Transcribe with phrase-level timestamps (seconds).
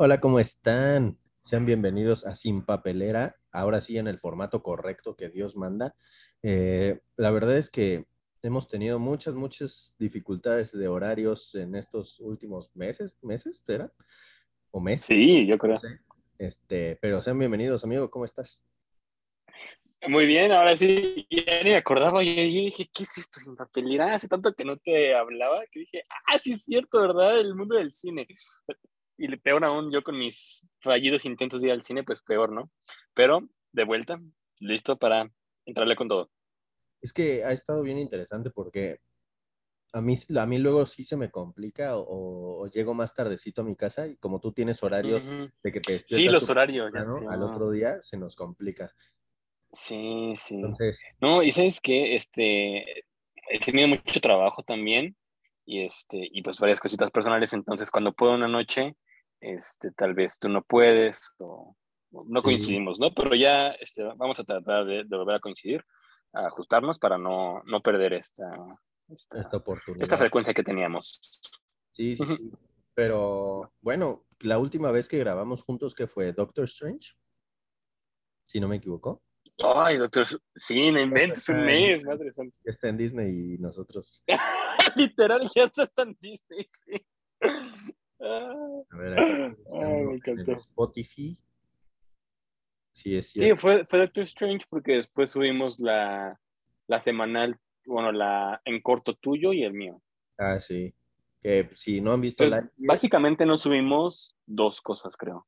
[0.00, 1.18] Hola, ¿cómo están?
[1.40, 5.96] Sean bienvenidos a Sin Papelera, ahora sí en el formato correcto que Dios manda.
[6.40, 8.04] Eh, la verdad es que
[8.44, 13.92] hemos tenido muchas, muchas dificultades de horarios en estos últimos meses, meses, ¿será?
[14.70, 15.06] ¿O meses?
[15.06, 15.72] Sí, yo creo.
[15.72, 15.98] No sé.
[16.38, 18.64] Este, pero sean bienvenidos, amigo, ¿cómo estás?
[20.06, 22.22] Muy bien, ahora sí, ya ni me acordaba.
[22.22, 24.14] Yo dije, ¿qué es esto sin papelera?
[24.14, 27.40] Hace tanto que no te hablaba que dije, ah, sí es cierto, ¿verdad?
[27.40, 28.28] El mundo del cine.
[29.18, 32.70] Y peor aún, yo con mis fallidos intentos de ir al cine, pues peor, ¿no?
[33.14, 33.40] Pero
[33.72, 34.20] de vuelta,
[34.60, 35.30] listo para
[35.66, 36.30] entrarle con todo.
[37.02, 39.00] Es que ha estado bien interesante porque
[39.92, 43.64] a mí, a mí luego sí se me complica o, o llego más tardecito a
[43.64, 45.50] mi casa y como tú tienes horarios Ujú.
[45.62, 47.34] de que te despiertas Sí, los horarios, ya temprano, sé.
[47.34, 48.94] al otro día se nos complica.
[49.72, 50.56] Sí, sí.
[50.56, 53.04] Entonces, No, y sabes que este
[53.50, 55.16] he tenido mucho trabajo también
[55.64, 58.96] y este y pues varias cositas personales, entonces cuando puedo una noche,
[59.40, 61.76] este tal vez tú no puedes o
[62.12, 62.44] o no Sí.
[62.44, 63.12] coincidimos, ¿no?
[63.14, 65.84] Pero ya este, vamos a tratar de, de volver a coincidir,
[66.32, 68.50] a ajustarnos para no, no perder esta,
[69.08, 70.02] esta, esta oportunidad.
[70.02, 71.20] esta frecuencia que teníamos.
[71.90, 72.50] Sí, sí, sí.
[72.94, 77.12] Pero bueno, la última vez que grabamos juntos, que fue Doctor Strange,
[78.46, 79.22] si no me equivoco,
[79.60, 82.56] Ay, doctor, sí, no inventes un mes, madre santa.
[82.64, 84.22] está en Disney y nosotros.
[84.96, 87.06] Literal, ya está en Disney, sí.
[88.20, 88.52] Ah.
[88.90, 90.52] A ver, aquí Ay, me encantó.
[90.52, 91.38] Spotify.
[92.92, 93.60] Sí, es Sí, cierto.
[93.60, 96.40] fue, fue Doctor Strange porque después subimos la,
[96.88, 100.02] la semanal, bueno, la en corto tuyo y el mío.
[100.36, 100.94] Ah, sí.
[101.40, 105.46] Que si no han visto Entonces, Lightyear, básicamente nos subimos dos cosas, creo.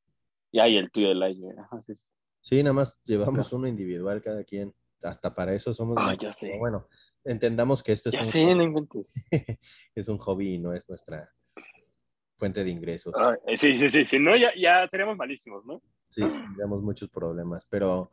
[0.53, 1.35] Ya, y el tuyo de.
[1.59, 2.05] Ajá, sí, sí.
[2.41, 4.73] sí, nada más llevamos uno individual cada quien.
[5.03, 5.97] Hasta para eso somos.
[5.99, 6.57] Ah, ya sé.
[6.59, 6.87] Bueno,
[7.25, 9.25] entendamos que esto es Ya un, sé, no inventes.
[9.95, 11.29] es un hobby y no es nuestra
[12.41, 13.13] fuente de ingresos.
[13.15, 15.79] Ay, eh, sí, sí, sí, sí, no, ya, ya seríamos malísimos, ¿no?
[16.09, 18.09] Sí, tendríamos muchos problemas, pero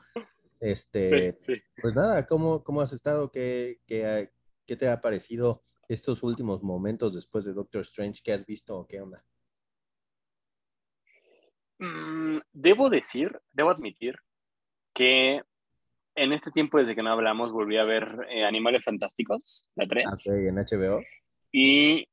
[0.61, 1.63] este, Sí, sí.
[1.81, 3.31] pues nada, ¿cómo, cómo has estado?
[3.33, 4.31] ¿Qué, qué,
[4.67, 8.21] qué te ha parecido estos últimos momentos después de Doctor Strange?
[8.23, 9.25] ¿Qué has visto o qué onda?
[11.79, 14.15] Mm, debo decir, debo admitir
[14.93, 15.41] que
[16.17, 20.05] en este tiempo desde que no hablamos volví a ver eh, Animales Fantásticos, la 3.
[20.07, 21.01] Ah, ok, en HBO.
[21.51, 22.07] Y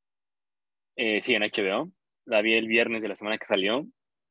[0.95, 1.91] eh, sí, en HBO.
[2.25, 3.85] La vi el viernes de la semana que salió.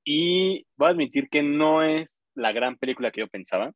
[0.05, 3.73] Y voy a admitir que no es la gran película que yo pensaba.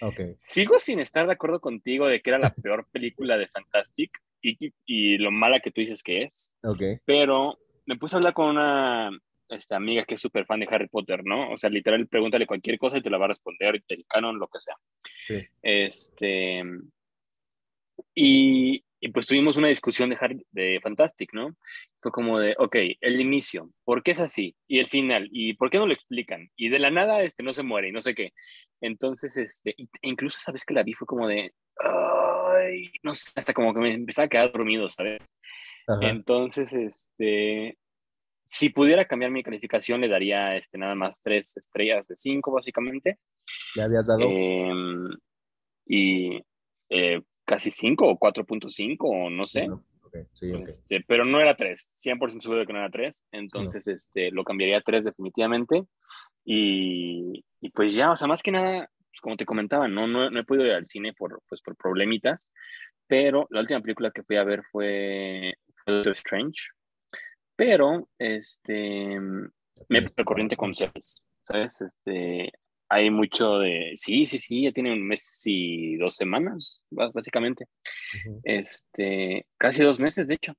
[0.00, 4.10] Ok, Sigo sin estar de acuerdo contigo de que era la peor película de Fantastic
[4.42, 6.52] y, y lo mala que tú dices que es.
[6.62, 6.82] ok.
[7.04, 9.10] Pero me puse a hablar con una
[9.48, 11.50] esta, amiga que es súper fan de Harry Potter, ¿no?
[11.50, 14.48] O sea, literal, pregúntale cualquier cosa y te la va a responder, del canon, lo
[14.48, 14.76] que sea.
[15.16, 16.62] Sí, Este,
[18.14, 21.56] y, y pues tuvimos una discusión de, Harry- de Fantastic, ¿no?
[22.00, 24.56] Fue como de, ok, el inicio, ¿por qué es así?
[24.66, 26.48] Y el final, ¿y por qué no lo explican?
[26.56, 28.32] Y de la nada, este, no se muere y no sé qué.
[28.80, 33.54] Entonces, este, e incluso sabes que la vi fue como de, ay, no sé, hasta
[33.54, 35.22] como que me empezaba a quedar dormido, ¿sabes?
[35.86, 36.08] ajá.
[36.10, 37.78] Entonces, este,
[38.46, 43.18] si pudiera cambiar mi calificación, le daría, este, nada más tres estrellas de cinco, básicamente.
[43.76, 44.24] ¿Le habías dado?
[44.24, 45.08] Em,
[45.86, 46.42] y
[46.90, 49.68] eh, casi 5 o 4.5 o no sé.
[49.68, 50.62] No, ok, sí, ok.
[50.66, 53.24] Este, pero no era 3, 100% seguro de que no era 3.
[53.32, 55.84] Entonces, este, lo cambiaría a 3 definitivamente.
[56.44, 60.30] Y, y pues ya, o sea, más que nada, pues, como te comentaba, no, no,
[60.30, 62.50] no he podido ir al cine por, pues, por problemitas.
[63.06, 65.54] Pero la última película que fui a ver fue,
[65.86, 66.68] Doctor Strange.
[67.56, 69.18] Pero, este,
[69.88, 71.80] me puse al corriente con series, ¿sabes?
[71.80, 72.52] Este,
[72.88, 77.66] hay mucho de, sí, sí, sí, ya tiene un mes y dos semanas, bás- básicamente.
[78.26, 78.40] Ujú.
[78.44, 80.54] Este, casi dos meses, de hecho.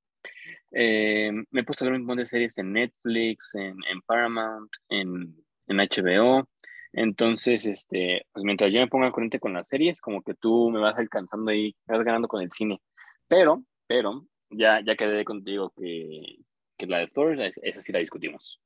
[0.71, 4.69] Eh, me he puesto a ver un montón de series en Netflix, en, en Paramount,
[4.89, 5.35] en,
[5.67, 6.47] en HBO.
[6.93, 10.69] Entonces, este, pues mientras yo me ponga al corriente con las series, como que tú
[10.71, 12.79] me vas alcanzando ahí, me vas ganando con el cine.
[13.27, 16.37] Pero, pero, ya, ya quedé contigo que,
[16.77, 18.59] que la de Thor, es- esa sí la discutimos.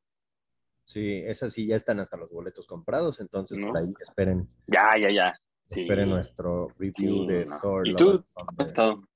[0.84, 3.68] Sí, esas sí ya están hasta los boletos comprados, entonces ¿No?
[3.68, 5.40] por ahí esperen, Ya, ya, ya.
[5.70, 5.82] Sí.
[5.82, 6.94] esperen nuestro review
[7.24, 7.58] Sí, de no.
[7.60, 7.88] Thor.
[7.88, 8.24] ¿Y tú?
[8.34, 9.08] ¿Cómo has estado?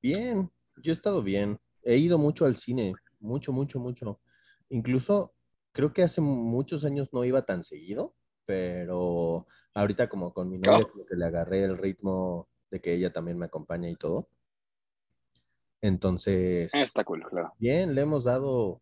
[0.00, 1.58] Bien, yo he estado bien.
[1.82, 4.20] He ido mucho al cine, mucho, mucho, mucho.
[4.68, 5.34] Incluso
[5.72, 8.14] creo que hace muchos años no iba tan seguido,
[8.46, 11.04] pero ahorita como con mi novia Oh.
[11.06, 14.28] que le agarré el ritmo de que ella también me acompaña y todo.
[15.80, 17.52] Entonces, Está cool, claro.
[17.58, 18.81] bien, le hemos dado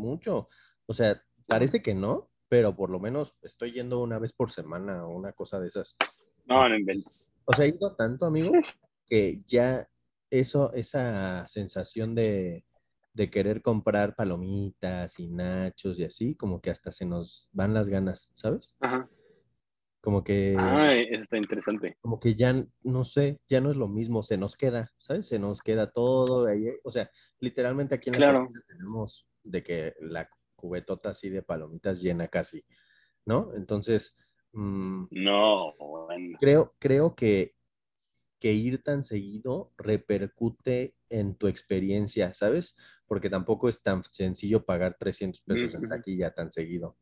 [0.00, 0.48] mucho.
[0.86, 5.06] O sea, parece que no, pero por lo menos estoy yendo una vez por semana
[5.06, 5.96] o una cosa de esas.
[6.46, 7.32] No, no inventes.
[7.44, 8.50] O sea, he ido tanto, amigo,
[9.06, 9.88] que ya
[10.30, 12.64] eso, esa sensación de,
[13.14, 17.88] de querer comprar palomitas y nachos y así, como que hasta se nos van las
[17.88, 18.76] ganas, ¿sabes?
[18.80, 19.08] Ajá.
[20.00, 21.98] Como que, Ah, eso está interesante.
[22.00, 25.26] como que ya, no sé, ya no es lo mismo, se nos queda, ¿sabes?
[25.28, 28.48] Se nos queda todo, ahí, o sea, literalmente aquí en la Claro.
[28.66, 32.64] tenemos de que la cubetota así de palomitas llena casi,
[33.26, 33.52] ¿no?
[33.54, 34.16] Entonces,
[34.52, 36.38] mm, No, bueno.
[36.40, 37.56] creo, creo que,
[38.40, 42.76] que ir tan seguido repercute en tu experiencia, ¿sabes?
[43.06, 46.96] Porque tampoco es tan sencillo pagar 300 pesos en taquilla tan seguido.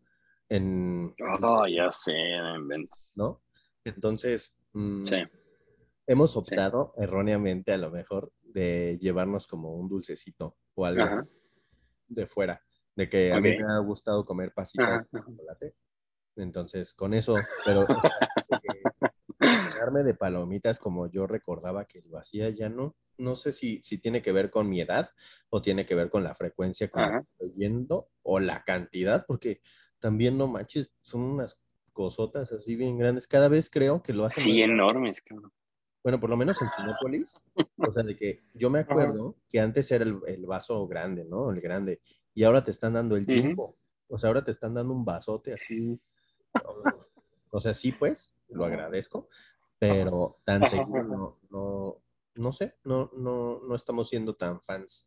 [0.49, 2.15] En, Oh, ya sé,
[3.17, 3.43] no.
[3.85, 5.17] Entonces, mm, Sí.
[6.07, 11.27] hemos optado erróneamente a lo mejor de llevarnos como un dulcecito o algo Ajá.
[12.09, 12.63] De fuera,
[12.97, 15.75] de que a mí me ha gustado comer pasitas de chocolate.
[16.37, 18.13] Entonces, con eso, pero o sea,
[18.49, 18.93] de que
[19.41, 22.97] llenarme de palomitas como yo recordaba que lo hacía, ya no.
[23.19, 25.11] No sé si, si tiene que ver con mi edad
[25.51, 27.21] o tiene que ver con la frecuencia con la Ajá.
[27.23, 29.61] que estoy yendo o la cantidad, porque
[29.99, 31.59] también no manches, son unas
[31.93, 33.27] cosotas así bien grandes.
[33.27, 35.53] Cada vez creo que lo hacen Sí, más enormes, cabrón.
[36.09, 37.39] Bueno, por lo menos en Cinépolis,
[37.77, 41.51] o sea, de que yo me acuerdo que antes era el, el vaso grande, ¿no?
[41.51, 42.01] El grande,
[42.33, 43.43] y ahora te están dando el Ujú.
[43.43, 43.77] jumbo.
[44.09, 46.01] O sea, ahora te están dando un vasote así.
[47.51, 49.29] O sea, sí, pues, lo agradezco,
[49.79, 50.87] pero tan ajá.
[50.87, 52.03] no, no,
[52.37, 55.07] no sé, no, no, no estamos siendo tan fans.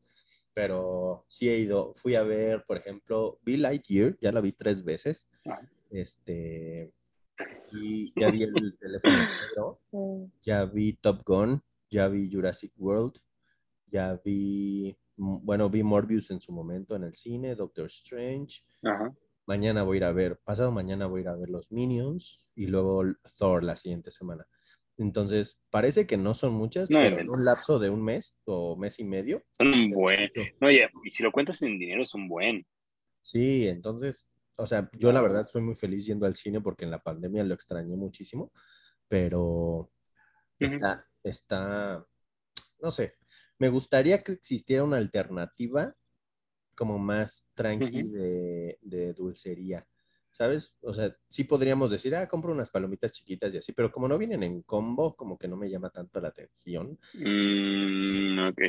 [0.53, 4.83] Pero sí he ido, fui a ver, por ejemplo, vi Lightyear, ya la vi tres
[4.83, 5.27] veces.
[5.45, 5.68] Ajá.
[5.89, 6.94] Este,
[7.71, 9.15] y ya vi el teléfono
[9.55, 13.19] negro, ya vi Top Gun, ya vi Jurassic World,
[13.88, 18.63] ya vi, mm, bueno, vi Morbius en su momento en el cine, Doctor Strange.
[18.83, 19.15] Ajá.
[19.47, 22.49] Mañana voy a ir a ver, pasado mañana voy a ir a ver los Minions
[22.55, 23.03] y luego
[23.38, 24.47] Thor la siguiente semana.
[24.97, 28.75] Entonces, parece que no son muchas, No pero en un lapso de un mes o
[28.75, 29.43] mes y medio.
[29.57, 30.21] Son un es buen.
[30.21, 30.41] mucho.
[30.59, 32.65] No, oye, y si lo cuentas en dinero, es un buen.
[33.21, 34.27] Sí, entonces,
[34.62, 37.44] o sea, yo la verdad soy muy feliz yendo al cine porque en la pandemia
[37.44, 38.52] lo extrañé muchísimo,
[39.08, 39.92] pero
[40.60, 42.06] está, está,
[42.80, 43.16] no sé,
[43.58, 45.96] me gustaría que existiera una alternativa
[46.75, 49.86] como más tranqui de, de dulcería,
[50.30, 50.75] ¿sabes?
[50.81, 54.18] O sea, sí podríamos decir, ah, compro unas palomitas chiquitas y así, pero como no
[54.19, 57.00] vienen en combo, como que no me llama tanto la atención.
[57.16, 58.62] Mm, ok,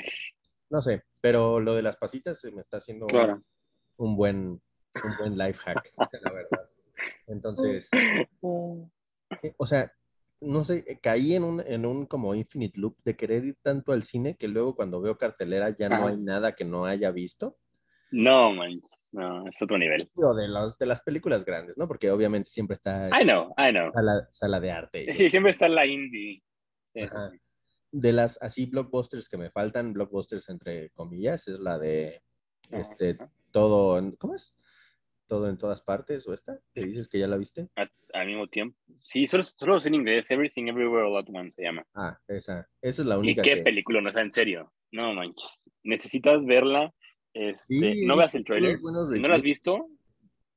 [0.70, 3.06] No sé, pero lo de las pasitas se me está haciendo
[3.98, 4.60] un buen,
[5.04, 5.92] un buen life hack,
[6.22, 6.70] la verdad.
[7.26, 9.92] Entonces, eh, o sea,
[10.40, 13.92] no sé, eh, caí en un, en un como infinite loop de querer ir tanto
[13.92, 17.56] al cine que luego cuando veo cartelera ya no hay nada que no haya visto.
[18.10, 18.80] No, man,
[19.12, 20.10] no, es otro nivel.
[20.14, 21.88] Digo, de, los, de las películas grandes, ¿no?
[21.88, 23.90] Porque obviamente siempre está I know, I know.
[23.92, 25.14] sala, sala de arte.
[25.14, 26.42] Sí, siempre está la indie.
[27.02, 27.30] Ajá.
[27.90, 32.22] De las así blockbusters que me faltan, blockbusters entre comillas, es la de
[32.70, 33.18] este
[33.50, 34.54] todo, ¿cómo es?
[35.28, 37.68] Todo en todas partes, o esta, que dices que ya la viste.
[38.12, 38.76] Al mismo tiempo.
[39.00, 40.30] Sí, solo, solo es en inglés.
[40.30, 41.86] Everything Everywhere All at Once se llama.
[41.94, 43.62] Ah, esa, esa es la ¿Y única qué que...
[43.62, 44.00] película?
[44.00, 44.72] No, o sea, en serio.
[44.90, 45.58] No manches.
[45.84, 46.92] Necesitas verla.
[47.32, 48.78] Este, Sí, no veas el trailer.
[49.10, 49.88] Si no lo has visto,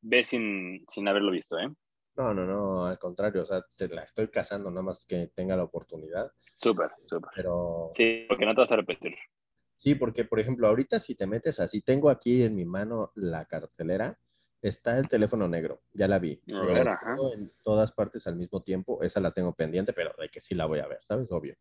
[0.02, 1.70] ve sin, sin haberlo visto, ¿eh?
[2.18, 5.56] No, no, no, al contrario, o sea, se la estoy cazando nada más que tenga
[5.58, 7.30] la oportunidad, Súper, súper.
[7.36, 9.14] pero Sí, porque no te vas a repetir.
[9.76, 13.44] sí, porque por ejemplo, ahorita si te metes así, tengo aquí en mi mano la
[13.46, 14.18] cartelera,
[14.68, 17.16] está el teléfono negro, ya la vi, A ver, ajá.
[17.34, 20.66] en todas partes al mismo tiempo, esa la tengo pendiente, pero de que sí la
[20.66, 21.32] voy a ver, ¿sabes?
[21.32, 21.56] Obvio.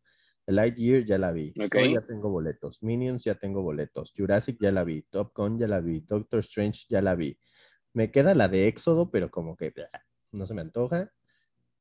[0.47, 1.69] El Lightyear ya la vi, Ok.
[1.71, 5.67] Thor ya tengo boletos, Minions ya tengo boletos, Jurassic ya la vi, Top Gun ya
[5.67, 7.37] la vi, Doctor Strange ya la vi.
[7.93, 9.89] Me queda la de Éxodo, pero como que blah,
[10.31, 11.11] no se me antoja.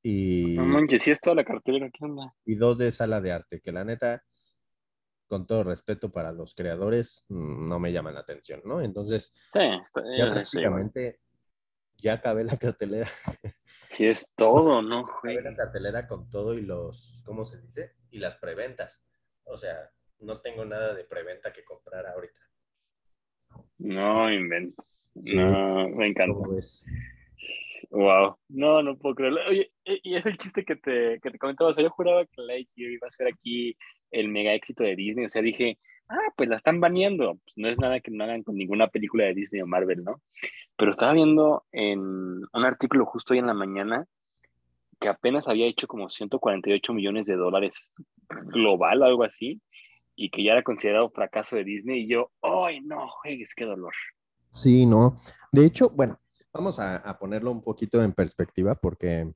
[0.03, 1.91] Y, No manches, sí es toda la cartelera.
[1.91, 2.35] ¿Qué onda?
[2.45, 4.23] y dos de sala de arte, que la neta,
[5.27, 8.81] con todo respeto para los creadores, mm, no me llaman la atención, ¿no?
[8.81, 11.21] Entonces, Sí, está, ya sí, prácticamente
[11.97, 13.09] ya acabé la cartelera,
[13.85, 17.95] Sí es todo, ¿no, acabé la cartelera con todo y los, ¿cómo se dice?
[18.11, 19.03] Y las preventas.
[19.45, 19.91] O sea,
[20.21, 22.41] no tengo nada de preventa que comprar ahorita.
[23.79, 25.07] No inventes.
[25.23, 25.37] Sí.
[25.37, 26.35] No, me encanta.
[27.91, 28.37] Wow.
[28.49, 29.41] No, no puedo creerlo.
[29.49, 31.71] Oye, eh, y es el chiste que te, que te comentaba.
[31.71, 33.77] O sea, yo juraba que Lightyear iba a ser aquí
[34.15, 35.27] el mega éxito de Disney.
[35.27, 35.79] O sea, dije,
[36.09, 37.39] ah, pues la están baneando.
[37.45, 40.23] Pues no es nada que no hagan con ninguna película de Disney o Marvel, ¿no?
[40.77, 44.07] Pero estaba viendo en un artículo justo hoy en la mañana
[45.01, 47.93] que apenas había hecho como 148 millones de dólares
[48.29, 49.61] global, algo así,
[50.17, 52.03] y que ya era considerado fracaso de Disney.
[52.03, 53.93] Y yo, ¡ay, no juegues, qué dolor!
[54.51, 55.19] Sí, no.
[55.53, 56.21] De hecho, bueno,
[56.53, 59.33] vamos a, a ponerlo un poquito en perspectiva porque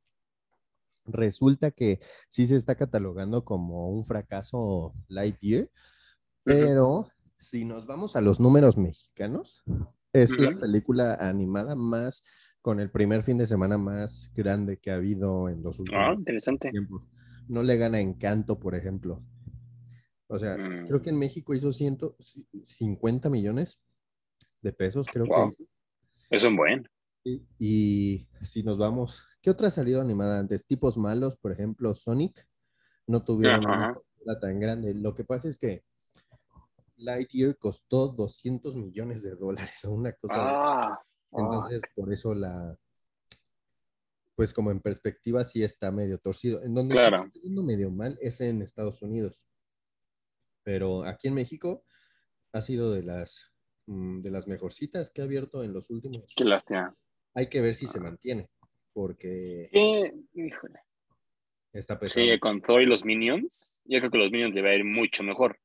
[1.09, 5.71] resulta que sí se está catalogando como un fracaso Lightyear,
[6.45, 9.63] pero si nos vamos a los números mexicanos,
[10.13, 12.25] es la película animada más
[12.61, 16.15] con el primer fin de semana más grande que ha habido en los últimos ah,
[16.15, 16.71] interesante.
[16.71, 17.03] tiempos.
[17.49, 19.23] No le gana Encanto, por ejemplo.
[20.27, 21.21] O sea, creo que en mm.
[21.21, 23.81] México hizo 150 millones
[24.61, 25.65] de pesos, creo que hizo.
[26.31, 26.87] Es un buen.
[27.25, 30.65] Y, si nos vamos, ¿qué otra ha salido animada antes?
[30.65, 32.47] Tipos malos, por ejemplo, Sonic,
[33.07, 34.95] no tuvieron una tan grande.
[34.95, 35.85] Lo que pasa es que
[36.97, 40.35] Lightyear costó 200 millones de dólares o una cosa.
[40.37, 41.01] Ah,
[41.33, 42.77] Entonces, por eso la,
[44.39, 46.63] pues como en perspectiva sí está medio torcido.
[46.63, 49.43] En donde está medio mal es en Estados Unidos.
[50.63, 51.85] Pero aquí en México
[52.53, 53.51] ha sido de las
[53.87, 56.33] mm, de las mejorcitas que ha abierto en los últimos.
[56.37, 56.95] Qué lástima.
[57.39, 58.51] Hay que ver si se mantiene,
[58.93, 59.71] porque.
[60.35, 60.81] híjole.
[61.73, 62.27] Está pesado.
[62.27, 64.85] Sí, con Thor y los Minions, yo creo que los Minions le va a ir
[64.85, 65.57] mucho mejor.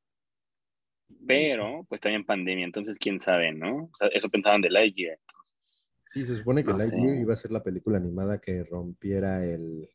[1.25, 3.85] Pero, pues también pandemia, entonces quién sabe, ¿no?
[3.85, 5.17] O sea, eso pensaban de Lightyear.
[6.09, 9.89] Sí, se supone que Lightyear iba a ser la película animada que rompiera el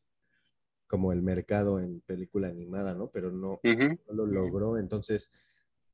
[0.88, 3.08] como el mercado en película animada, ¿no?
[3.12, 4.78] Pero no, lo logró.
[4.78, 5.30] Entonces,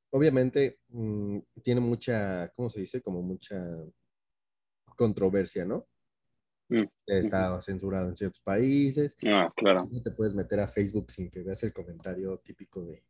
[0.08, 3.02] obviamente mm, tiene mucha, ¿cómo se dice?
[3.02, 3.58] Como mucha
[4.94, 5.86] controversia, ¿no?
[6.68, 9.16] Mm, Está censurado en ciertos países.
[9.26, 9.88] Ah, claro.
[9.90, 13.04] No te puedes meter a Facebook sin que veas el comentario típico de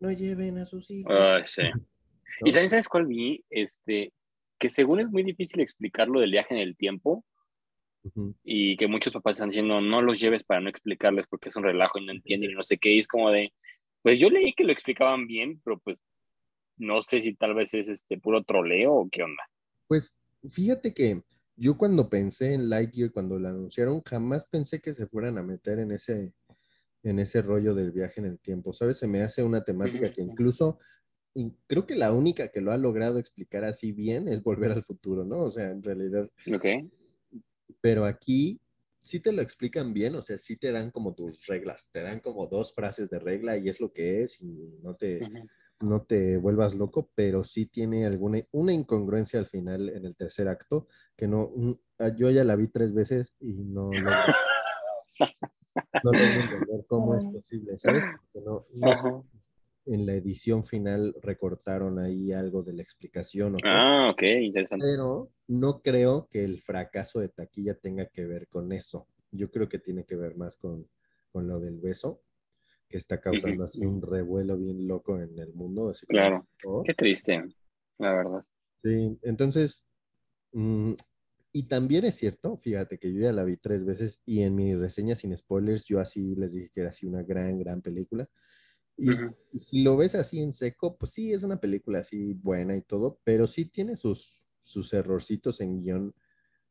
[0.00, 1.12] no lleven a sus hijos.
[1.16, 1.62] Ah, sí.
[2.40, 4.12] Y también sabes cuál vi, este,
[4.58, 7.24] que según es muy difícil explicarlo del viaje en el tiempo
[8.42, 11.62] y que muchos papás están diciendo no los lleves para no explicarles porque es un
[11.62, 13.54] relajo y no entienden y no sé qué, y es como de,
[14.02, 16.02] pues yo leí que lo explicaban bien, pero pues
[16.76, 19.42] no sé si tal vez es este puro troleo o qué onda.
[19.86, 21.22] Pues fíjate que
[21.56, 25.78] yo cuando pensé en Lightyear, cuando lo anunciaron, jamás pensé que se fueran a meter
[25.78, 26.32] en ese,
[27.02, 28.72] en ese rollo del viaje en el tiempo.
[28.72, 28.98] ¿Sabes?
[28.98, 30.78] Se me hace una temática que incluso,
[31.66, 35.24] creo que la única que lo ha logrado explicar así bien es volver al futuro,
[35.24, 35.42] ¿no?
[35.42, 36.28] O sea, en realidad.
[36.52, 36.66] Ok.
[37.80, 38.60] Pero aquí
[39.00, 42.20] sí te lo explican bien, o sea, sí te dan como tus reglas, te dan
[42.20, 45.20] como dos frases de regla y es lo que es y no te,
[45.80, 50.48] no te vuelvas loco, pero sí tiene alguna, una incongruencia al final en el tercer
[50.48, 51.50] acto que no,
[51.98, 53.90] ah, yo ya la vi tres veces y no,
[56.04, 58.06] no no entender cómo es posible, ¿sabes?
[58.34, 58.66] no,
[59.86, 63.56] en la edición final recortaron ahí algo de la explicación.
[63.64, 64.86] Ah, ok, interesante.
[64.86, 69.06] Pero no creo que el fracaso de taquilla tenga que ver con eso.
[69.30, 70.88] Yo creo que tiene que ver más con,
[71.30, 72.22] con lo del beso,
[72.94, 75.92] que está causando así un revuelo bien loco en el mundo.
[76.06, 76.46] claro,
[76.84, 77.42] qué triste,
[77.98, 78.44] la verdad.
[78.84, 79.82] Sí, entonces,
[80.52, 80.92] mm,
[81.50, 84.76] y también es cierto, fíjate que yo ya la vi tres veces y en mi
[84.76, 88.28] reseña sin spoilers yo así les dije que era así una gran, gran película.
[88.96, 89.10] Y,
[89.58, 93.18] si lo ves así en seco, pues sí, es una película así buena y todo,
[93.24, 96.14] pero sí tiene sus, sus errorcitos en guion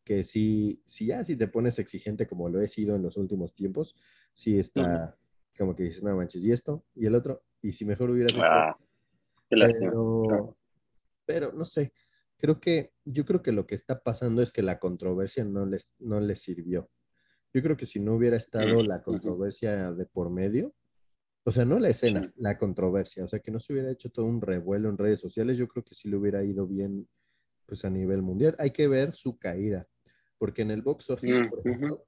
[0.06, 3.54] que sí, sí ya si te pones exigente como lo he sido en los últimos
[3.54, 3.98] tiempos,
[4.32, 5.18] sí está
[5.58, 8.44] como que dices, no manches, y esto, y el otro, y si mejor hubieras hecho...
[8.44, 8.78] Ah,
[9.50, 10.58] pero,
[11.26, 11.94] pero no sé,
[12.38, 15.90] creo que, yo creo que lo que está pasando es que la controversia no les,
[16.00, 16.90] no les sirvió.
[17.54, 20.74] Yo creo que si no hubiera estado la controversia de por medio,
[21.46, 24.26] o sea, no la escena, la controversia, o sea, que no se hubiera hecho todo
[24.26, 27.08] un revuelo en redes sociales, yo creo que sí le hubiera ido bien,
[27.66, 28.56] pues a nivel mundial.
[28.60, 29.88] Hay que ver su caída,
[30.38, 32.06] porque en el box office, por ejemplo,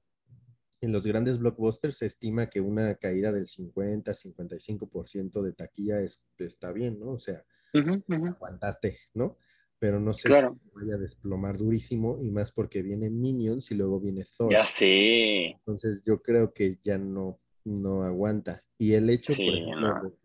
[0.80, 6.22] en los grandes blockbusters se estima que una caída del 50, 55% de taquilla es,
[6.38, 7.12] está bien, ¿no?
[7.12, 9.38] O sea, aguantaste, ¿no?
[9.78, 14.00] pero no sé si vaya a desplomar durísimo y más porque viene Minions y luego
[14.00, 14.52] viene Thor.
[14.52, 15.50] Ya sé.
[15.50, 18.62] Entonces yo creo que ya no, no aguanta.
[18.78, 20.16] Y el hecho, por ejemplo,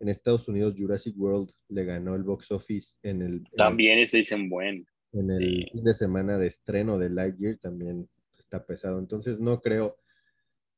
[0.00, 3.44] en Estados Unidos Jurassic World le ganó el box office en el...
[3.56, 4.86] También ese dicen buen.
[5.12, 8.08] En el fin de semana de estreno de Lightyear también
[8.52, 8.98] está pesado.
[8.98, 9.96] Entonces no creo...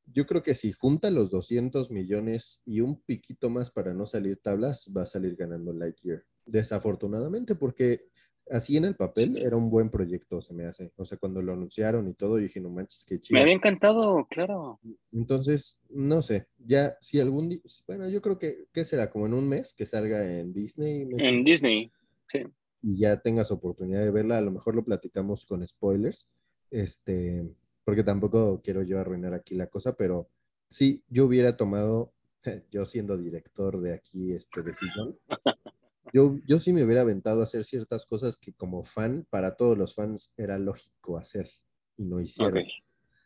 [0.07, 4.37] Yo creo que si junta los 200 millones y un piquito más para no salir
[4.37, 6.25] tablas, va a salir ganando Lightyear.
[6.45, 8.11] Desafortunadamente, porque
[8.51, 10.93] así en el papel era un buen proyecto, se me hace.
[10.97, 13.35] O sea, cuando lo anunciaron y todo, dije, no manches, qué chido.
[13.35, 14.79] Me había encantado, claro.
[15.11, 19.11] Entonces, no sé, ya si algún día, bueno, yo creo que, ¿qué será?
[19.11, 21.09] Como en un mes que salga en Disney.
[21.17, 21.91] En Disney,
[22.29, 22.41] sí.
[22.83, 26.29] Y ya tengas oportunidad de verla, a lo mejor lo platicamos con spoilers,
[26.71, 27.49] este,
[27.85, 30.29] porque tampoco quiero yo arruinar aquí la cosa, pero
[30.69, 32.13] sí, yo hubiera tomado,
[32.71, 35.19] yo siendo director de aquí, este, decisión,
[36.13, 39.77] yo, yo sí me hubiera aventado a hacer ciertas cosas que como fan, para todos
[39.77, 41.49] los fans era lógico hacer
[41.97, 42.65] y no hicieron.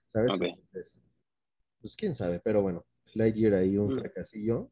[0.09, 0.33] ¿Sabes?
[1.81, 2.85] pues quién sabe, pero bueno,
[3.15, 3.99] Lightyear ahí un mm.
[3.99, 4.71] fracasillo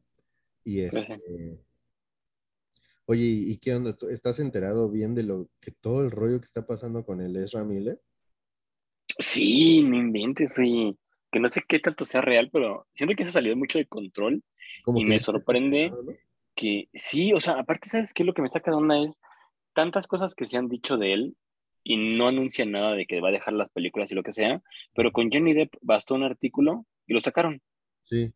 [0.63, 1.61] y este,
[3.09, 3.95] Oye, ¿y qué onda?
[4.09, 7.63] ¿Estás enterado bien de lo que todo el rollo que está pasando con el Ezra
[7.63, 8.01] Miller?
[9.19, 10.95] Sí, no inventes, sí.
[11.31, 13.85] Que no sé qué tanto sea real, pero siento que se ha salido mucho de
[13.85, 14.43] control
[14.85, 15.91] y me sorprende
[16.55, 18.23] que sí, o sea, aparte, ¿sabes qué?
[18.23, 19.15] Lo que me saca de onda es
[19.73, 21.35] tantas cosas que se han dicho de él
[21.83, 24.61] y no anuncian nada de que va a dejar las películas y lo que sea,
[24.93, 27.61] pero con Johnny Depp bastó un artículo y lo sacaron.
[28.05, 28.33] Sí.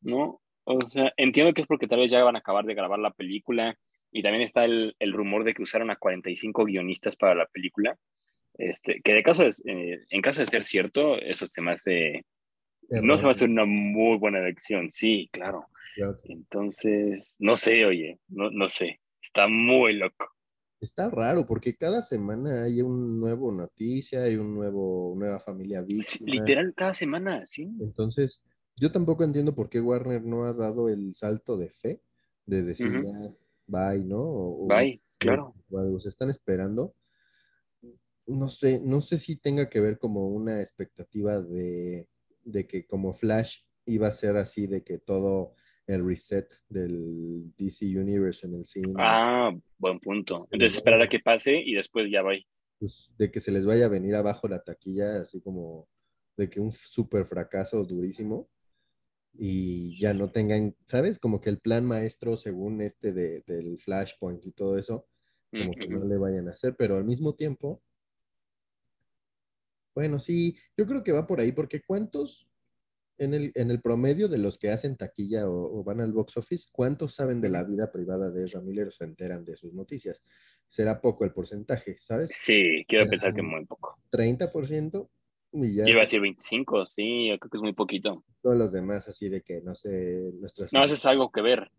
[0.00, 0.40] ¿No?
[0.64, 3.12] O sea, entiendo que es porque tal vez ya van a acabar de grabar la
[3.12, 3.78] película
[4.12, 7.96] y también está el, el rumor de que usaron a 45 guionistas para la película.
[8.60, 12.24] Este, que de caso es, eh, en caso de ser cierto, eso se me hace,
[12.90, 15.66] no se va a hacer una muy buena elección, sí, claro.
[16.24, 20.28] Entonces, no sé, oye, no, no sé, está muy loco.
[20.80, 26.30] Está raro porque cada semana hay un nuevo noticia, hay un nuevo, nueva familia víctima.
[26.30, 27.68] literal, cada semana, sí.
[27.80, 28.42] Entonces,
[28.76, 32.00] yo tampoco entiendo por qué Warner no ha dado el salto de fe,
[32.46, 33.34] de decir ya,
[33.66, 34.66] bye, ¿no?
[34.66, 35.54] bye, claro.
[35.70, 36.94] O, se están esperando.
[38.26, 42.08] No sé, no sé si tenga que ver como una expectativa de,
[42.42, 45.54] de que como Flash iba a ser así, de que todo
[45.86, 48.94] el reset del DC Universe en el cine.
[48.96, 50.40] Ah, buen punto.
[50.52, 52.32] Entonces esperar a que pase y después ya va.
[52.78, 55.88] Pues de que se les vaya a venir abajo la taquilla, así como
[56.36, 58.48] de que un súper fracaso durísimo
[59.34, 61.18] y ya no tengan, ¿sabes?
[61.18, 65.06] Como que el plan maestro según este de, del Flashpoint y todo eso,
[65.50, 67.82] como que no le vayan a hacer, pero al mismo tiempo,
[69.94, 72.50] bueno, sí, yo creo que va por ahí, porque ¿cuántos
[73.20, 76.68] en el, en el promedio de los que hacen taquilla o, van al box office,
[76.72, 80.24] ¿cuántos saben de la vida privada de Ramírez o se enteran de sus noticias?
[80.66, 82.30] Será poco el porcentaje, ¿sabes?
[82.34, 83.98] Sí, quiero pensar que muy poco.
[84.10, 85.08] 30%.
[85.52, 88.24] Y ya Iba a decir 25, sí, yo creo que es muy poquito.
[88.40, 90.72] Todos los demás, así de que, no sé, nuestras...
[90.72, 91.70] No, eso es algo que ver.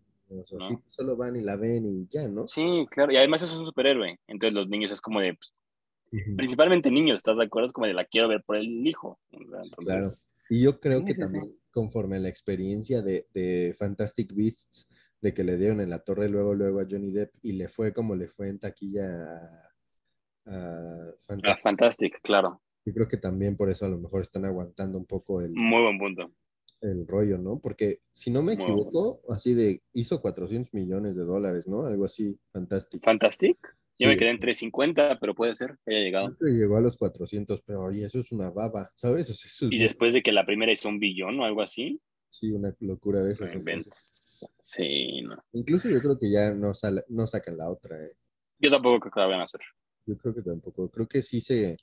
[0.45, 2.47] Sí, solo van y la ven y ya, ¿no?
[2.47, 5.53] Sí, claro, y además es un superhéroe, entonces los niños es como de, pues,
[6.35, 7.67] principalmente niños, ¿estás de acuerdo?
[7.67, 9.19] Es como de la quiero ver por el hijo.
[9.31, 10.07] Entonces, claro.
[10.49, 14.87] Y yo creo que también, conforme a la experiencia de, de, Fantastic Beasts,
[15.21, 17.93] de que le dieron en la torre luego, luego a Johnny Depp y le fue
[17.93, 19.05] como le fue en taquilla
[20.45, 21.63] a, Fantastic.
[21.63, 22.61] Fantastic, claro.
[22.83, 25.53] Yo creo que también por eso a lo mejor están aguantando un poco el...
[25.53, 26.31] Muy buen punto.
[26.81, 27.59] El rollo, ¿no?
[27.59, 31.85] Porque si no me equivoco, así de, hizo 400 millones de dólares, ¿no?
[31.85, 33.03] Algo así, Fantastic.
[33.03, 33.57] Fantastic.
[34.01, 36.35] Yo me quedé en 350, pero puede ser que haya llegado.
[36.41, 39.61] llegó a los 400, pero oye, eso es una baba, ¿sabes?
[39.61, 42.01] y después de que la primera hizo un billón o algo así.
[42.29, 43.51] Sí, una locura de esas.
[44.63, 45.35] Sí, no.
[45.53, 46.71] Incluso yo creo que ya no,
[47.09, 48.03] no sacan la otra.
[48.03, 48.13] ¿eh?
[48.57, 49.61] Yo tampoco creo que la vayan a hacer.
[50.07, 50.89] Yo creo que tampoco.
[50.89, 51.77] Creo que sí se,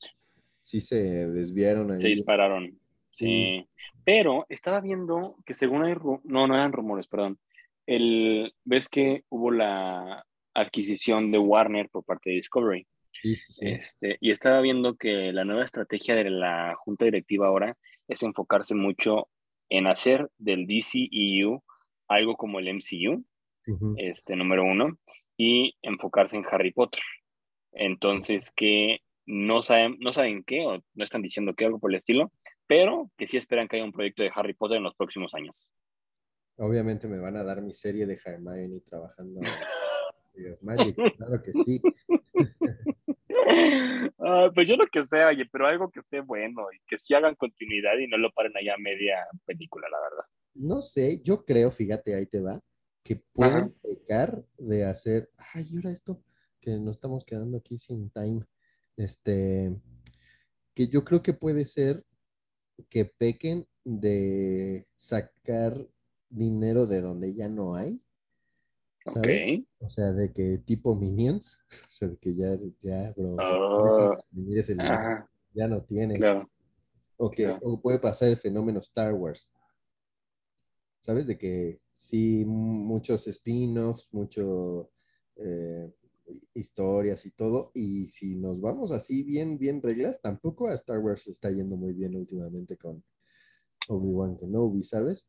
[0.61, 0.96] sí se
[1.28, 2.00] desviaron ahí.
[2.00, 2.81] Se dispararon.
[3.11, 3.68] Sí.
[4.04, 5.94] Pero estaba viendo que según hay...
[6.24, 7.38] No, no eran rumores, perdón.
[7.87, 8.54] El...
[8.64, 10.24] ¿Ves que hubo la
[10.61, 12.87] adquisición de Warner por parte de Discovery.
[13.12, 13.68] Sí, sí, sí.
[13.68, 18.75] Este, y estaba viendo que la nueva estrategia de la junta directiva ahora es enfocarse
[18.75, 19.29] mucho
[19.68, 21.62] en hacer del DCEU
[22.09, 23.25] algo como el MCU,
[23.97, 24.99] este número uno,
[25.37, 27.03] y enfocarse en Harry Potter.
[27.73, 31.99] Entonces, que no saben, no saben qué, o no están diciendo qué, algo por el
[31.99, 32.33] estilo,
[32.66, 35.68] pero que sí esperan que haya un proyecto de Harry Potter en los próximos años.
[36.57, 39.40] Obviamente me van a dar mi serie de Hermione trabajando
[40.62, 41.81] Magic, claro que sí.
[44.55, 47.35] pues yo lo que sé, oye, pero algo que esté bueno y que sí hagan
[47.35, 50.24] continuidad y no lo paren allá a media película, la verdad.
[50.55, 52.61] No sé, yo creo, fíjate, ahí te va,
[53.03, 56.22] que pueden pecar de hacer, ay, ahora esto,
[56.61, 58.42] que nos estamos quedando aquí sin time,
[58.96, 59.74] este,
[60.74, 62.05] que yo creo que puede ser
[62.88, 65.87] que pequen de sacar
[66.29, 68.01] dinero de donde ya no hay
[69.81, 74.16] o sea, de que tipo Minions, o sea, de que ya, ya, bro, oh,
[75.55, 76.21] ya no tiene.
[77.16, 79.51] O que o puede pasar el fenómeno Star Wars.
[81.01, 81.27] ¿Sabes?
[81.27, 84.90] De que sí, muchos spin-offs, mucho
[85.37, 85.92] eh,
[86.55, 87.71] historias y todo.
[87.75, 91.92] Y si nos vamos así bien, bien reglas, tampoco a Star Wars está yendo muy
[91.92, 93.03] bien últimamente con
[93.88, 95.27] Obi-Wan Kenobi, ¿sabes?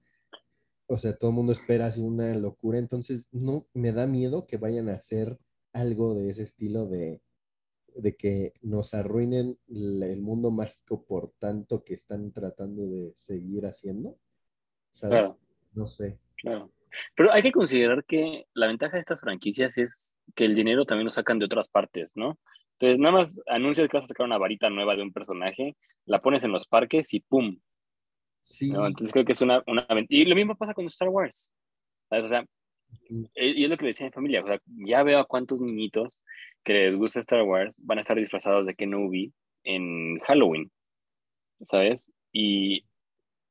[0.89, 4.58] O sea, todo el mundo espera así una locura, entonces no me da miedo que
[4.58, 5.38] vayan a hacer
[5.71, 7.21] algo de ese estilo de,
[7.93, 14.17] de que nos arruinen el mundo mágico por tanto que están tratando de seguir haciendo.
[14.89, 15.32] ¿Sabes?
[15.73, 16.17] No sé.
[16.38, 16.71] Claro.
[17.15, 21.06] Pero hay que considerar que la ventaja de estas franquicias es que el dinero también
[21.06, 22.39] lo sacan de otras partes, ¿no?
[22.80, 26.19] Entonces, nada más anuncias que vas a sacar una varita nueva de un personaje, la
[26.19, 27.60] pones en los parques y ¡pum!
[28.41, 28.69] Sí.
[28.69, 29.86] Entonces creo que es una, una...
[30.08, 31.54] Y lo mismo pasa con Star Wars.
[32.10, 32.45] O sea,
[33.10, 36.23] y es lo que decía mi familia, o sea, ya veo a cuántos niñitos
[36.63, 39.32] que les gusta Star Wars van a estar disfrazados de Kenobi
[39.63, 40.71] en Halloween,
[41.62, 42.12] ¿sabes?
[42.32, 42.86] Y,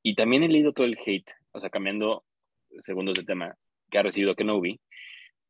[0.03, 2.25] y también he leído todo el hate, o sea, cambiando
[2.81, 3.57] segundos de tema,
[3.91, 4.81] que ha recibido Kenobi,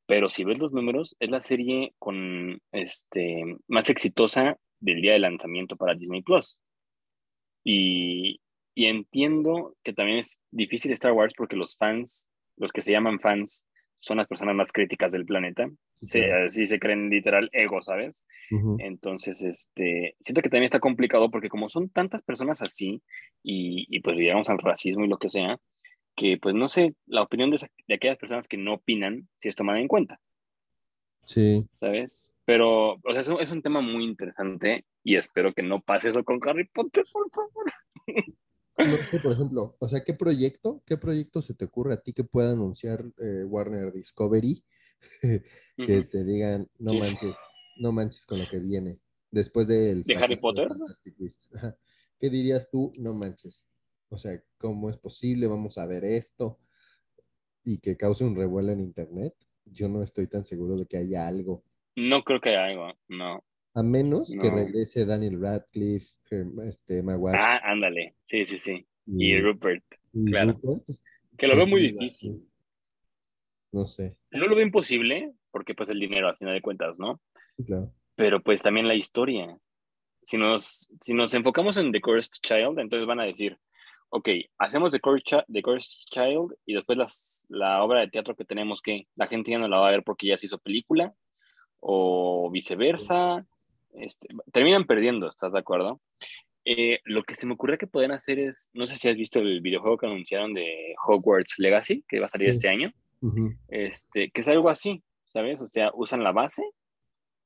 [0.07, 5.19] pero si ves los números, es la serie con este más exitosa del día de
[5.19, 6.59] lanzamiento para Disney Plus.
[7.63, 8.41] Y,
[8.79, 13.19] y entiendo que también es difícil Star Wars porque los fans, los que se llaman
[13.19, 13.67] fans,
[13.99, 15.69] son las personas más críticas del planeta.
[15.95, 18.25] Sí, se, se creen literal ego, ¿sabes?
[18.79, 23.03] Entonces, este, siento que también está complicado porque como son tantas personas así
[23.43, 25.59] y, y, pues llegamos al racismo y lo que sea,
[26.15, 29.57] que pues no sé, la opinión de, de aquellas personas que no opinan si es
[29.57, 30.21] tomada en cuenta.
[31.25, 31.67] Sí.
[31.81, 32.33] ¿Sabes?
[32.45, 36.11] Pero, o sea, es un, es un tema muy interesante y espero que no pase
[36.11, 37.73] eso con Harry Potter, por favor.
[38.79, 42.13] No sé, por ejemplo, o sea, ¿qué proyecto, qué proyecto se te ocurre a ti
[42.13, 44.65] que pueda anunciar eh, Warner Discovery
[45.77, 47.35] que te digan, no manches,
[47.79, 50.69] no manches con lo que viene después del de Harry Potter?
[52.19, 53.65] ¿Qué dirías tú, no manches?
[54.09, 55.47] O sea, ¿cómo es posible?
[55.47, 56.59] Vamos a ver esto
[57.65, 59.35] y que cause un revuelo en internet.
[59.65, 61.63] Yo no estoy tan seguro de que haya algo.
[61.95, 63.45] No creo que haya algo, no.
[63.79, 66.17] A menos que regrese Daniel Radcliffe,
[66.67, 67.01] este,
[67.33, 68.17] Ah, ándale.
[68.25, 68.85] Sí, sí, sí.
[69.07, 69.85] Y, Rupert.
[70.27, 70.59] claro.
[71.37, 72.45] que lo veo muy difícil.
[73.71, 74.17] No sé.
[74.33, 77.21] No lo veo imposible, porque pues el dinero, a final de cuentas, ¿no?
[77.65, 77.93] claro.
[78.17, 79.57] Pero pues también la historia.
[80.25, 83.61] Si nos, si nos enfocamos en The Cursed Child, entonces van a decir,
[84.09, 85.63] ok, hacemos The Cursed, The
[86.11, 89.69] Child y después las, la obra de teatro que tenemos que la gente ya no
[89.69, 91.15] la va a ver porque ya se hizo película,
[91.79, 93.47] o viceversa,
[93.95, 96.01] este, terminan perdiendo, ¿estás de acuerdo?
[96.65, 99.39] Eh, lo que se me ocurre que pueden hacer es, no sé si has visto
[99.41, 102.93] el videojuego que anunciaron de Hogwarts Legacy, que va a salir este año,
[103.69, 105.63] este, que es algo así, ¿sabes?
[105.63, 106.63] O sea, usan la base,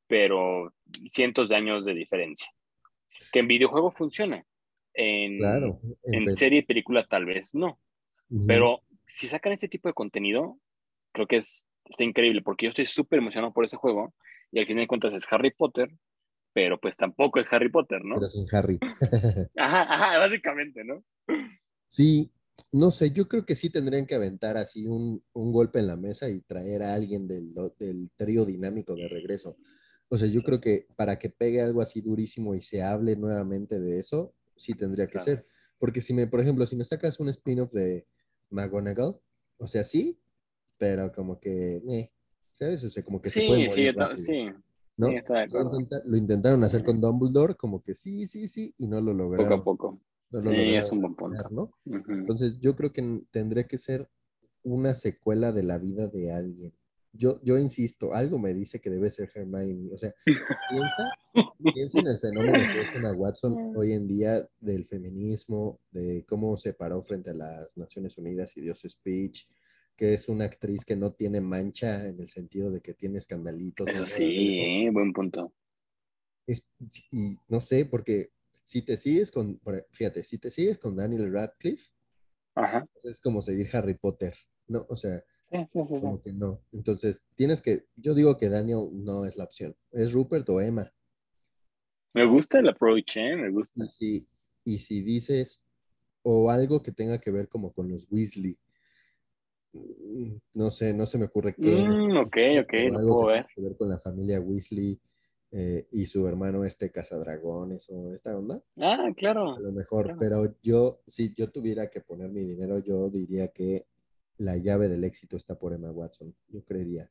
[0.09, 0.74] pero
[1.07, 2.50] cientos de años de diferencia.
[3.33, 4.44] Que en videojuego funciona.
[4.94, 5.38] En,
[6.02, 7.78] en, serie y película tal vez no.
[8.46, 10.59] Pero si sacan este tipo de contenido,
[11.12, 14.14] creo que es, está increíble, porque yo estoy súper emocionado por ese juego,
[14.50, 15.90] y al fin de cuentas es Harry Potter,
[16.53, 18.17] pero pues tampoco es Harry Potter, ¿no?
[18.17, 18.79] Pero sin Harry.
[19.57, 21.05] ajá, ajá, básicamente, ¿no?
[21.88, 22.33] Sí,
[22.71, 26.29] no sé, yo creo que sí tendrían que aventar así un, golpe en la mesa
[26.29, 29.57] y traer a alguien del, del trío dinámico de regreso.
[30.09, 33.81] O sea, yo creo que para que pegue algo así durísimo y se hable nuevamente
[33.81, 35.47] de eso, sí tendría que ser.
[35.79, 38.07] Porque si me, por ejemplo, si me sacas un spin-off de
[38.51, 39.19] McGonagall,
[39.57, 40.19] o sea, sí,
[40.77, 42.11] pero como que, eh,
[42.53, 42.85] ¿sabes?
[42.85, 44.51] O sea, como que sí, se puede morir sí, sí.
[44.96, 45.09] ¿No?
[46.05, 49.48] lo, intentaron hacer con Dumbledore, como que sí, sí, sí, y no lo lograron.
[49.48, 50.00] Poco a poco.
[50.40, 51.72] sí, es un buen punto.
[51.85, 54.09] Entonces, yo creo que tendría que ser
[54.62, 56.72] una secuela de la vida de alguien.
[57.14, 59.92] Yo, yo insisto, algo me dice que debe ser Hermione.
[59.92, 60.14] O sea,
[60.70, 61.11] piensa,
[61.74, 66.57] piensa en el fenómeno que es Emma Watson hoy en día del feminismo, de cómo
[66.57, 69.46] se paró frente a las Naciones Unidas y dio su speech,
[70.03, 73.87] que es una actriz que no tiene mancha en el sentido de que tiene escandalitos.
[73.87, 75.53] Pero sí, buen punto.
[77.12, 78.33] y no sé, porque
[78.65, 79.61] si te sigues con,
[79.93, 81.93] fíjate, si te sigues con Daniel Radcliffe,
[82.53, 84.35] pues es como seguir Harry Potter,
[84.67, 84.85] ¿no?
[84.88, 85.23] O sea,
[86.01, 86.61] como que no.
[86.73, 90.93] Entonces, tienes que, yo digo que Daniel no es la opción, es Rupert o Emma.
[92.12, 93.37] Me gusta el approach, ¿eh?
[93.37, 93.88] Me gusta.
[93.88, 94.27] sí,
[94.65, 95.62] y si dices,
[96.23, 98.59] o algo que tenga que ver como con los Weasley,
[100.55, 101.75] no sé, no se me ocurre qué.
[101.77, 103.47] Mm, ok, ok, no puedo ver.
[103.55, 105.01] Que ver con la familia Weasley
[105.53, 108.63] eh, y su hermano este cazadragones o esta onda.
[108.79, 109.55] Ah, claro.
[109.55, 113.87] A lo mejor, pero yo, si yo tuviera que poner mi dinero, yo diría que
[114.39, 117.11] la llave del éxito está por Emma Watson, yo creería.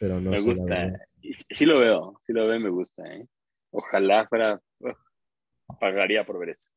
[0.00, 0.92] Pero no Me gusta,
[1.50, 3.26] sí lo veo, sí lo veo, me gusta, ¿eh?
[3.70, 4.60] Ojalá fuera,
[5.80, 6.68] pagaría por ver eso.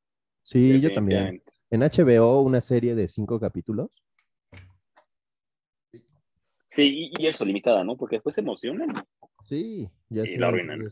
[0.43, 1.41] Sí, yo también.
[1.69, 4.03] En HBO, una serie de cinco capítulos
[6.71, 7.97] Sí, y eso, limitada, ¿no?
[7.97, 9.05] Porque después se emocionan.
[9.43, 10.87] Sí, ya y la arruinan.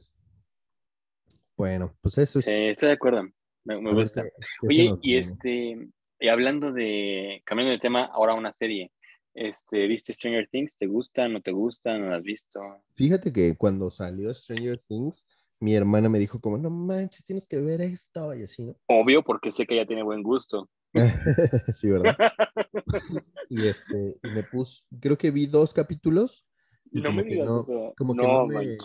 [1.55, 2.45] Bueno, pues eso es.
[2.45, 3.23] Sí, estoy de acuerdo.
[3.63, 4.25] Me, gusta.
[4.67, 5.89] Oye, y este,
[6.19, 8.91] y hablando de, cambiando de tema, ahora una serie.
[9.33, 10.77] Este, ¿viste Stranger Things?
[10.77, 11.27] ¿Te gusta?
[11.29, 11.97] ¿No te gusta?
[11.97, 12.59] ¿No la has visto?
[12.93, 15.25] Fíjate que cuando salió Stranger Things,
[15.61, 18.75] mi hermana me dijo como, no manches, tienes que ver esto y así, ¿no?
[18.87, 20.69] Obvio, porque sé que ella tiene buen gusto.
[21.73, 22.15] sí, ¿verdad?
[23.49, 26.45] y este, y me puse, creo que vi dos capítulos
[26.91, 28.78] y no como que no, como que no, me,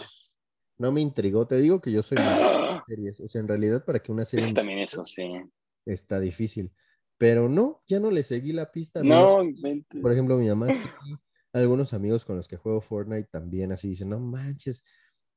[0.79, 1.47] no me intrigó.
[1.47, 2.19] Te digo que yo soy
[2.87, 4.47] series, o sea, en realidad para que una serie...
[4.47, 5.31] Es también eso, sí.
[5.87, 6.73] Está difícil.
[7.17, 9.03] Pero no, ya no le seguí la pista.
[9.03, 9.41] No,
[10.03, 10.85] por ejemplo, mi mamá sí
[11.55, 14.83] algunos amigos con los que juego Fortnite también así dicen, no manches.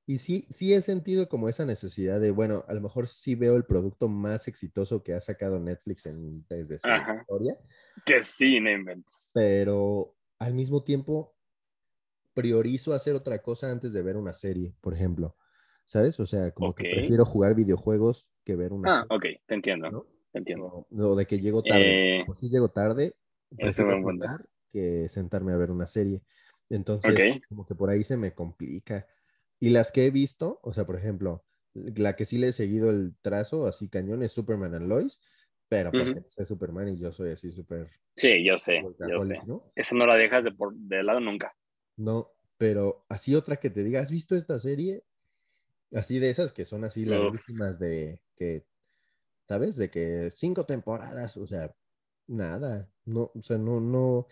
[0.09, 3.57] Y sí, sí he sentido como esa necesidad de, bueno, a lo mejor sí veo
[3.57, 6.87] el producto más exitoso que ha sacado Netflix en, desde su
[7.19, 7.57] historia.
[8.05, 9.31] Que sí, no inventes.
[9.33, 11.35] Pero al mismo tiempo
[12.33, 15.35] priorizo hacer otra cosa antes de ver una serie, por ejemplo.
[15.83, 16.17] ¿Sabes?
[16.21, 19.07] O sea, como que prefiero jugar videojuegos que ver una ah, serie.
[19.09, 20.07] Ah, ok, te entiendo.
[20.31, 20.87] Te entiendo.
[20.89, 22.23] O, de que llego tarde.
[22.25, 23.17] o si llego tarde,
[23.57, 26.21] prefiero jugar que sentarme a ver una serie.
[26.69, 29.05] Entonces, como que por ahí se me complica.
[29.59, 31.43] Y las que he visto, o sea, por ejemplo,
[31.73, 35.19] la que sí le he seguido el trazo así cañón es Superman and Lois,
[35.67, 37.89] pero porque es Superman y yo soy así súper...
[38.15, 39.39] Sí, yo sé, yo sé.
[39.75, 41.55] Esa no la dejas de, por, de lado nunca.
[41.97, 45.03] No, pero así otra que te diga, ¿has visto esta serie?
[45.91, 48.65] Así de esas que son así larguísimas de que,
[49.47, 49.75] ¿sabes?
[49.77, 51.73] De que cinco temporadas, o sea,
[52.27, 54.27] nada, no, o sea, no, no,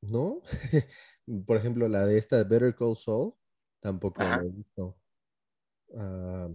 [0.00, 0.42] no.
[1.46, 3.34] Por ejemplo, la de esta Better Call Saul,
[3.80, 4.96] tampoco la he visto.
[5.96, 6.48] Ah,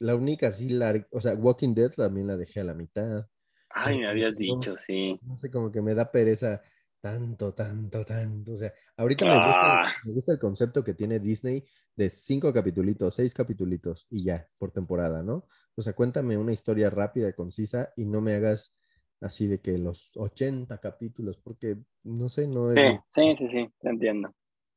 [0.00, 3.28] la única, sí, la, o sea, Walking Dead también la dejé a la mitad.
[3.70, 5.18] Ay, me habías dicho, sí.
[5.22, 6.62] No sé, como que me da pereza
[7.00, 8.52] tanto, tanto, tanto.
[8.52, 9.92] O sea, ahorita me, gusta, ah.
[10.04, 14.70] me, gusta, el concepto que tiene Disney de cinco capítulos, seis capítulos y ya, por
[14.70, 15.44] temporada, ¿no?
[15.74, 18.76] O sea, cuéntame una historia rápida, concisa y no me hagas
[19.20, 22.78] así de que los 80 capítulos, porque no sé, no es...
[22.78, 24.32] Sí, sí, sí, sí, te entiendo,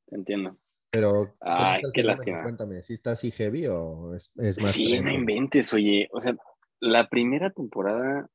[0.08, 0.58] te entiendo.
[0.92, 2.44] Pero, Ay, qué lástima.
[2.44, 4.74] Cuéntame, ¿sí está así heavy o es, más...
[4.74, 6.36] Sí, no inventes, oye, o sea,
[6.82, 8.28] la primera temporada,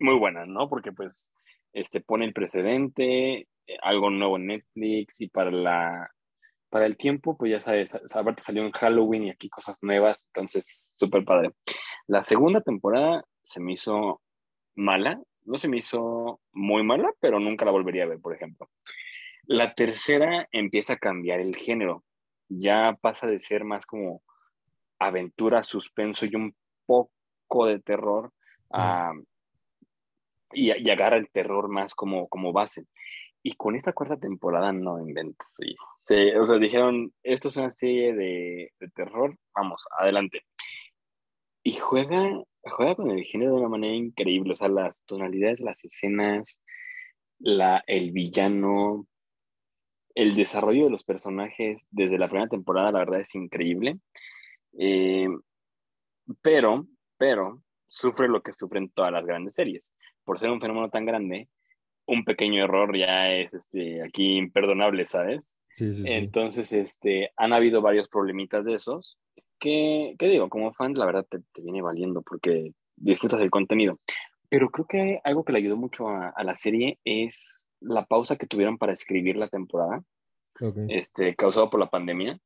[0.00, 0.68] muy buena, ¿no?
[0.68, 1.30] Porque pues,
[1.72, 3.48] este, pone el precedente, eh,
[3.82, 6.10] algo nuevo en Netflix y para la...
[6.68, 10.94] Para el tiempo, pues ya sabes, aparte salió en Halloween y aquí cosas nuevas, entonces
[10.96, 11.50] súper padre.
[12.06, 14.22] La segunda temporada se me hizo
[14.74, 18.70] mala, no se me hizo muy mala, pero nunca la volvería a ver, por ejemplo.
[19.44, 22.04] La tercera empieza a cambiar el género,
[22.48, 24.22] ya pasa de ser más como
[24.98, 26.54] aventura, suspenso y un
[26.86, 28.32] poco de terror
[30.52, 32.86] y, agarra el terror más como, como base.
[33.42, 35.48] Y con esta cuarta temporada no inventas.
[35.50, 35.74] Sí.
[36.36, 40.42] o sea, dijeron, esto es una serie de, de terror, vamos, adelante.
[41.64, 45.84] Y juega juega con el género de una manera increíble, o sea, las tonalidades, las
[45.84, 46.60] escenas,
[47.38, 49.06] la, el villano,
[50.14, 53.98] el desarrollo de los personajes desde la primera temporada, la verdad es increíble.
[54.78, 55.28] Eh,
[56.40, 56.86] pero,
[57.18, 59.94] pero, sufre lo que sufren todas las grandes series.
[60.24, 61.48] Por ser un fenómeno tan grande,
[62.06, 65.56] un pequeño error ya es este, aquí imperdonable, ¿sabes?
[65.74, 69.18] Sí, sí, Entonces, este, han habido varios problemitas de esos
[69.62, 73.98] que, digo, como fan, la verdad te, viene valiendo porque disfrutas el contenido.
[74.48, 78.46] Pero creo que algo que le ayudó mucho a, la serie es la pausa que
[78.46, 80.02] tuvieron para escribir la temporada,
[80.88, 82.38] este, causado por la pandemia.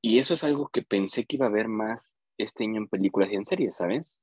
[0.00, 3.30] Y eso es algo que pensé que iba a haber más este año en películas
[3.32, 4.20] y en series, ¿sabes?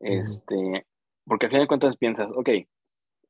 [0.00, 0.86] Este,
[1.24, 2.50] porque al final de cuentas piensas, ok,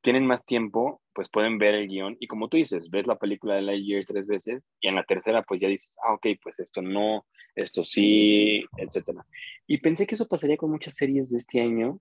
[0.01, 3.55] tienen más tiempo, pues pueden ver el guion y como tú dices, ves la película
[3.55, 6.83] de Lightyear tres veces y en la tercera pues ya dices, ah, ok, pues esto
[6.83, 9.25] no, esto sí, etcétera.
[9.65, 11.99] Y pensé que eso pasaría con muchas series de este año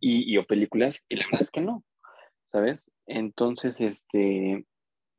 [0.00, 1.84] y, o películas y la verdad es que no,
[2.50, 2.90] ¿sabes?
[3.06, 4.64] Entonces, este,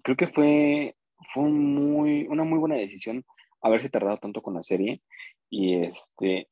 [0.03, 0.95] creo que fue,
[1.33, 3.25] fue muy, una muy buena decisión
[3.61, 5.01] haberse tardado tanto con la serie
[5.49, 6.47] y este,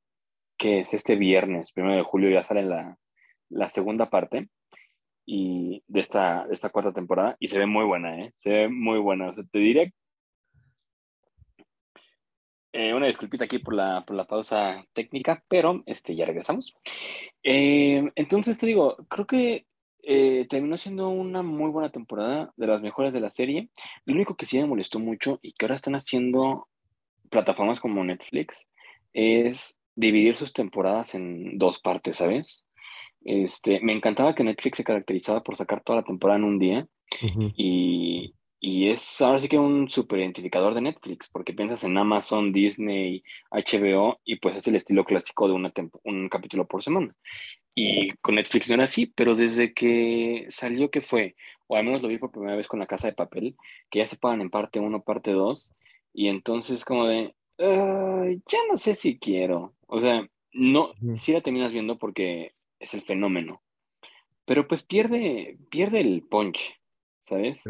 [0.57, 2.97] que es este viernes, primero de julio ya sale la,
[3.49, 4.49] la segunda parte
[5.25, 8.33] y de esta, de esta cuarta temporada y se ve muy buena, ¿eh?
[8.41, 9.29] Se ve muy buena.
[9.29, 9.93] O sea, te diré
[12.71, 16.75] eh, una disculpita aquí por la, por la pausa técnica, pero este, ya regresamos.
[17.43, 19.65] Eh, entonces te digo, creo que
[20.09, 23.69] eh, terminó siendo una muy buena temporada, de las mejores de la serie.
[24.05, 26.69] Lo único que sí me molestó mucho y que ahora están haciendo
[27.29, 28.69] plataformas como Netflix
[29.11, 32.65] es dividir sus temporadas en dos partes, ¿sabes?
[33.25, 36.87] Este, me encantaba que Netflix se caracterizaba por sacar toda la temporada en un día.
[37.57, 42.53] y, y, es ahora sí que un super identificador de Netflix, porque piensas en Amazon,
[42.53, 45.73] Disney, HBO, y pues es el estilo clásico de una
[46.05, 47.13] un capítulo por semana.
[47.79, 51.35] Y con Netflix no era así, pero desde que salió que fue,
[51.67, 53.55] o al menos lo vi por primera vez con la casa de papel,
[53.91, 55.75] que ya se pagan en parte 1, parte 2,
[56.11, 59.75] y entonces como de, ya no sé si quiero.
[59.85, 63.61] O sea, no, si la terminas viendo porque es el fenómeno.
[64.45, 66.79] Pero pues pierde, pierde el punch,
[67.25, 67.63] ¿sabes?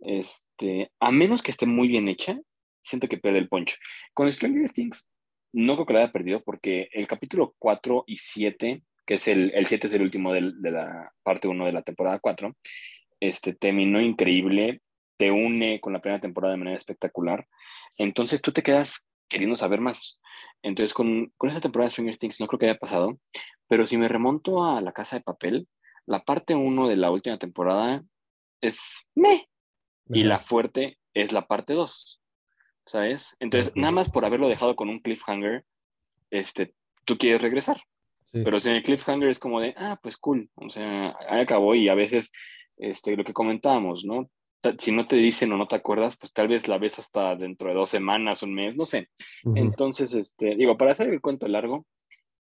[0.00, 2.36] Este, a menos que esté muy bien hecha,
[2.80, 3.78] siento que pierde el punch.
[4.12, 5.08] Con Stranger Things,
[5.52, 9.52] no creo que la haya perdido porque el capítulo 4 y 7, que es el,
[9.54, 12.54] el 7 es el último de la parte 1 de la temporada 4,
[13.20, 14.80] este, terminó increíble.
[15.16, 17.46] te une con la primera temporada de manera espectacular.
[17.98, 20.20] Entonces tú te quedas queriendo saber más.
[20.62, 23.18] Entonces con, con esa temporada de Stranger Things no creo que haya pasado,
[23.68, 25.68] pero si me remonto a La Casa de Papel,
[26.06, 28.02] la parte 1 de la última temporada
[28.60, 29.48] es me
[30.08, 32.20] y la fuerte es la parte 2,
[32.86, 33.36] ¿sabes?
[33.40, 35.64] Entonces, nada más por haberlo dejado con un cliffhanger,
[36.30, 37.82] este, tú quieres regresar.
[38.32, 41.74] Pero si en el cliffhanger es como de, ah, pues cool, o sea, ahí acabó
[41.74, 42.32] y a veces,
[42.78, 44.30] este, lo que comentábamos, ¿no?
[44.78, 47.68] Si no te dicen o no te acuerdas, pues tal vez la ves hasta dentro
[47.68, 49.08] de dos semanas, un mes, no sé.
[49.56, 51.84] Entonces, este, digo, para hacer el cuento largo,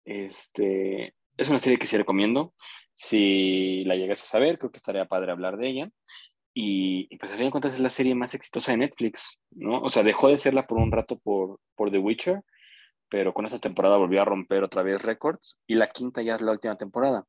[0.04, 2.54] este, es una serie que sí recomiendo.
[2.92, 5.90] Si la llegas a saber, creo que estaría padre hablar de ella.
[6.52, 9.80] Y, pues a fin de cuentas es la serie más exitosa de Netflix, ¿no?
[9.80, 12.42] O sea, dejó de serla por un rato por, por The Witcher,
[13.08, 15.58] pero con esta temporada volvió a romper otra vez récords.
[15.66, 17.26] Y la quinta ya es la última temporada,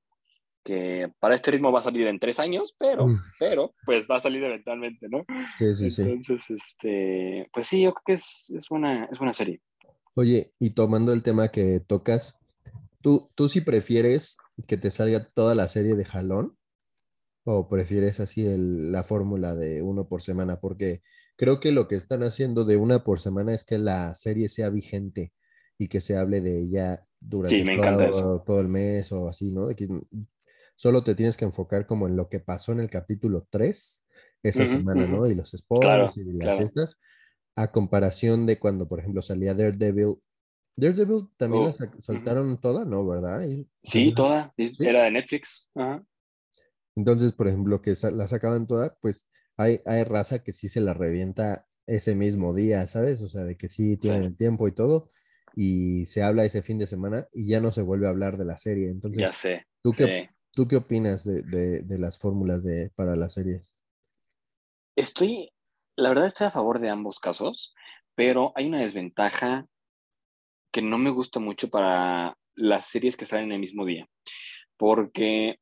[0.64, 3.08] que para este ritmo va a salir en tres años, pero,
[3.40, 5.26] pero pues va a salir eventualmente, ¿no?
[5.56, 6.02] Sí, sí, sí.
[6.04, 9.62] Entonces, este, pues sí, yo creo que es, es, buena, es buena serie.
[10.16, 12.38] Oye, y tomando el tema que tocas,
[13.02, 14.38] ¿tú, tú sí prefieres
[14.68, 16.58] que te salga toda la serie de jalón?
[17.46, 20.60] ¿O prefieres así la fórmula de uno por semana?
[20.60, 21.02] Porque
[21.36, 24.70] creo que lo que están haciendo de una por semana es que la serie sea
[24.70, 25.32] vigente
[25.80, 27.66] y que se hable de ella durante
[28.46, 29.70] todo, el mes o así, ¿no?
[29.70, 29.88] Que
[30.76, 34.06] solo te tienes que enfocar como en lo que pasó en el capítulo 3
[34.44, 35.26] esa semana, ¿no?
[35.26, 37.00] Y los spoilers y las estas,
[37.56, 40.18] a comparación de cuando, por ejemplo, salía Daredevil.
[40.76, 43.06] Daredevil también la oh, saltaron toda, ¿no?
[43.08, 43.42] ¿Verdad?
[43.84, 44.54] sí, toda.
[44.58, 45.72] Era de Netflix.
[45.76, 46.04] Ajá.
[46.96, 50.94] Entonces, por ejemplo, que la sacaban toda, pues hay, hay raza que sí se la
[50.94, 53.22] revienta ese mismo día, ¿sabes?
[53.22, 55.10] O sea, de que sí tienen el tiempo y todo,
[55.56, 58.46] y se habla ese fin de semana y ya no se vuelve a hablar de
[58.46, 58.90] la serie.
[58.90, 59.66] Entonces, ya sé.
[59.82, 63.74] ¿tú qué, ¿tú qué opinas de, de, las fórmulas de, para las series?
[64.96, 65.52] Estoy,
[65.96, 67.74] la verdad estoy a favor de ambos casos,
[68.16, 69.66] pero hay una desventaja
[70.72, 74.08] que no me gusta mucho para las series que salen el mismo día,
[74.78, 75.58] porque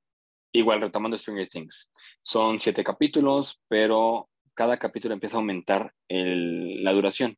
[0.52, 7.38] igual retomando Stranger Things, son siete capítulos, pero cada capítulo empieza a aumentar la duración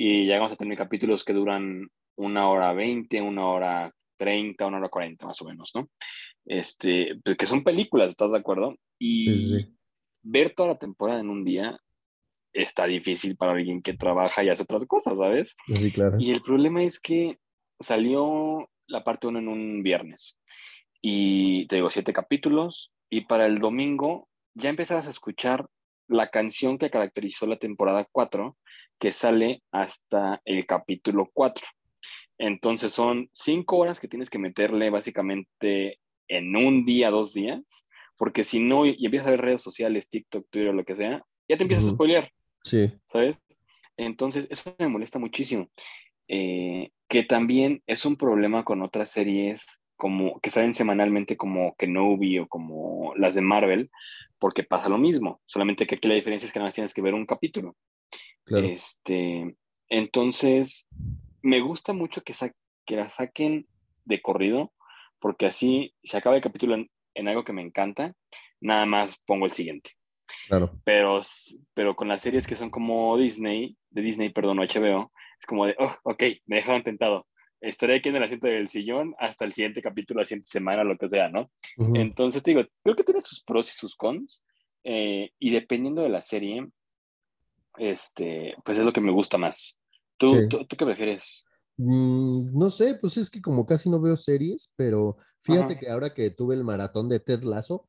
[0.00, 4.88] y llegamos a tener capítulos que duran una hora veinte, una hora treinta, una hora
[4.88, 5.90] cuarenta más o menos, ¿no?
[6.46, 8.76] Este, pues que son películas, ¿estás de acuerdo?
[8.96, 9.66] Y
[10.22, 11.76] ver toda la temporada en un día
[12.52, 15.56] está difícil para alguien que trabaja y hace otras cosas, ¿sabes?
[15.74, 16.16] Sí, claro.
[16.20, 17.38] Y el problema es que
[17.80, 20.38] salió la parte 1 en un viernes
[21.02, 25.66] y te digo, siete capítulos, y para el domingo ya empezarás a escuchar
[26.06, 28.56] la canción que caracterizó la temporada 4,
[28.98, 31.66] que sale hasta el capítulo 4.
[32.38, 38.44] Entonces son cinco horas que tienes que meterle básicamente en un día, dos días, porque
[38.44, 41.62] si no, y empiezas a ver redes sociales, TikTok, Twitter, lo que sea, ya te
[41.62, 42.30] empiezas a spoilear.
[42.60, 42.92] Sí.
[43.06, 43.38] ¿Sabes?
[43.96, 45.68] Entonces, eso me molesta muchísimo.
[46.28, 49.64] Eh, que también es un problema con otras series
[49.96, 53.90] como que salen semanalmente como Kenobi o como las de Marvel,
[54.38, 57.02] porque pasa lo mismo, solamente que aquí la diferencia es que nada más tienes que
[57.02, 57.74] ver un capítulo.
[58.46, 59.56] Este,
[59.88, 60.88] entonces,
[61.42, 62.34] me gusta mucho que,
[62.86, 63.66] que la saquen
[64.04, 64.72] de corrido,
[65.20, 66.74] porque así se acaba el capítulo
[67.14, 68.14] en, algo que me encanta,
[68.60, 69.90] nada más pongo el siguiente.
[70.46, 70.72] Claro.
[70.84, 71.20] Pero,
[71.74, 75.74] pero con las series que son como Disney, de Disney, perdón, HBO, es como de,
[75.78, 77.26] oh, ok, me dejaron tentado
[77.60, 80.96] estaré aquí en el asiento del sillón hasta el siguiente capítulo, la siguiente semana, lo
[80.96, 81.50] que sea, ¿no?
[81.94, 84.44] Entonces, te digo, creo que tiene sus pros y sus cons,
[84.84, 86.66] eh, y dependiendo de la serie,
[87.78, 89.80] este, pues es lo que me gusta más.
[90.16, 91.44] ¿Tú, ¿tú, qué prefieres?
[91.76, 96.12] Mm, no sé, pues es que como casi no veo series, pero fíjate que ahora
[96.12, 97.88] que tuve el maratón de Ted Lasso,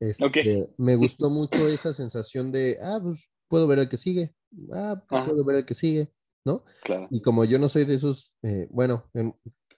[0.00, 4.34] este, me gustó mucho esa sensación de, ah, pues puedo ver el que sigue,
[4.72, 6.12] ah, puedo ver el que sigue.
[6.44, 6.64] ¿no?
[6.82, 7.08] Claro.
[7.10, 9.10] Y como yo no soy de esos, eh, bueno,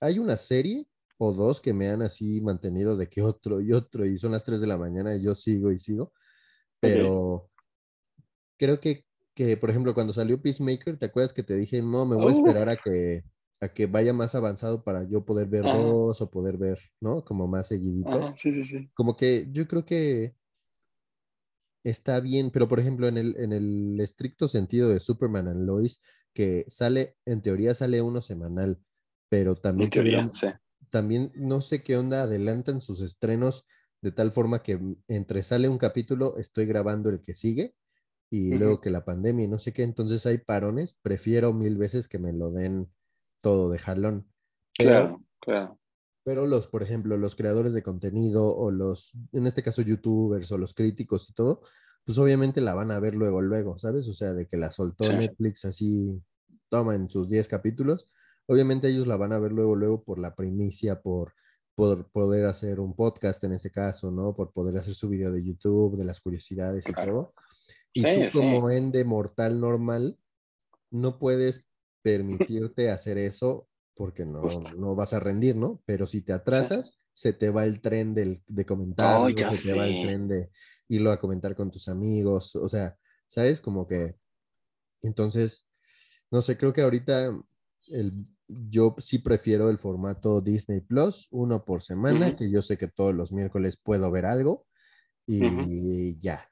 [0.00, 0.86] hay una serie
[1.18, 4.44] o dos que me han así mantenido de que otro y otro, y son las
[4.44, 6.12] 3 de la mañana y yo sigo y sigo,
[6.80, 7.48] pero
[8.58, 9.05] creo que,
[9.36, 12.32] que, por ejemplo, cuando salió Peacemaker, ¿te acuerdas que te dije, no, me voy a
[12.32, 13.22] esperar a que,
[13.60, 17.22] a que vaya más avanzado para yo poder ver dos o poder ver, ¿no?
[17.22, 18.32] Como más seguidito.
[18.34, 18.90] Sí, sí, sí.
[18.94, 20.34] Como que yo creo que
[21.84, 26.00] está bien, pero por ejemplo, en el, en el estricto sentido de Superman and Lois,
[26.32, 28.80] que sale, en teoría sale uno semanal,
[29.28, 29.90] pero también,
[30.88, 33.66] también no sé qué onda, adelantan sus estrenos
[34.00, 37.74] de tal forma que entre sale un capítulo, estoy grabando el que sigue
[38.30, 42.08] y luego que la pandemia y no sé qué, entonces hay parones, prefiero mil veces
[42.08, 42.90] que me lo den
[43.40, 44.26] todo de jalón.
[44.74, 45.78] claro, claro.
[46.24, 50.58] Pero los, por ejemplo, los creadores de contenido o los, en este caso, youtubers o
[50.58, 51.60] los críticos y todo,
[52.04, 54.08] pues obviamente la van a ver luego, luego, ¿sabes?
[54.08, 56.20] O sea, de que la soltó Netflix así,
[56.68, 58.08] toma en sus 10 capítulos,
[58.46, 61.32] obviamente ellos la van a ver luego, luego por la primicia, por,
[61.76, 64.34] por poder hacer un podcast en este caso, ¿no?
[64.34, 67.34] Por poder hacer su video de YouTube, de las curiosidades y todo.
[67.92, 70.18] Y tú como ende mortal normal,
[70.90, 71.66] no puedes
[72.02, 74.42] permitirte hacer eso porque no,
[74.76, 75.82] no vas a rendir, ¿no?
[75.86, 79.86] Pero si te atrasas, se te va el tren del, de comentarios, se te va
[79.86, 80.50] el tren de
[80.88, 83.60] irlo a comentar con tus amigos, o sea, ¿sabes?
[83.60, 84.16] Como que,
[85.02, 85.66] entonces,
[86.30, 87.36] no sé, creo que ahorita
[87.88, 92.88] el, yo sí prefiero el formato Disney Plus, uno por semana, que yo sé que
[92.88, 94.66] todos los miércoles puedo ver algo
[95.26, 96.48] y ya.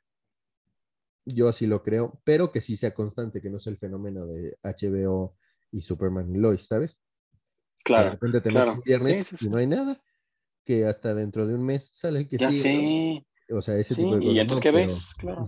[1.26, 4.58] Yo así lo creo, pero que sí sea constante, que no sea el fenómeno de
[4.62, 5.36] HBO
[5.70, 7.00] y Superman y Lois, ¿sabes?
[7.82, 8.04] Claro.
[8.04, 10.02] De repente te metes un viernes y no hay nada,
[10.64, 13.26] que hasta dentro de un mes sale el que ya Sé.
[13.50, 14.34] O sea, ese tipo de cosas.
[14.34, 15.14] Y entonces, ¿qué ves?
[15.18, 15.46] Claro.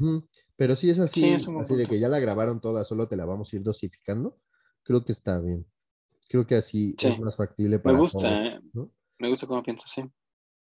[0.57, 3.53] Pero sí es así, así de que ya la grabaron toda, solo te la vamos
[3.53, 4.39] a ir dosificando.
[4.83, 5.67] Creo que está bien.
[6.29, 8.61] Creo que así es más factible para Me gusta, ¿eh?
[9.19, 10.03] Me gusta cómo piensas, sí.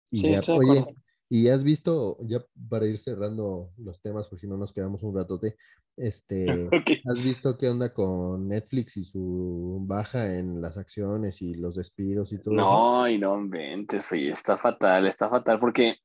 [0.09, 0.85] Y ya, oye,
[1.31, 5.15] y has visto, ya para ir cerrando los temas, por si no nos quedamos un
[5.15, 5.57] ratote,
[5.95, 6.47] este,
[7.05, 12.33] ¿has visto qué onda con Netflix y su baja en las acciones y los despidos
[12.33, 13.15] y todo no, eso?
[13.15, 15.97] y no inventes, oye, está fatal, está fatal, porque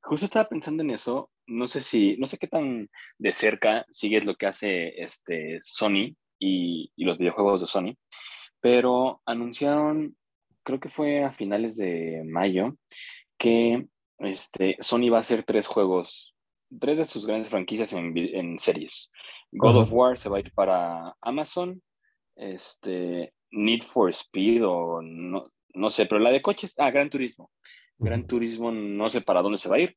[0.00, 4.24] justo estaba pensando en eso, no sé si, no sé qué tan de cerca sigues
[4.24, 7.96] lo que hace este Sony y, y los videojuegos de Sony,
[8.60, 10.16] pero anunciaron,
[10.62, 12.76] creo que fue a finales de mayo,
[13.38, 13.88] que
[14.18, 16.34] este, Sony va a hacer tres juegos,
[16.80, 19.10] tres de sus grandes franquicias en, series.
[19.52, 21.82] God of War se va a ir para Amazon,
[22.36, 27.50] este, Need for Speed o no, no sé, pero la de coches, ah, Gran Turismo.
[27.98, 29.96] Gran Turismo no sé para dónde se va a ir.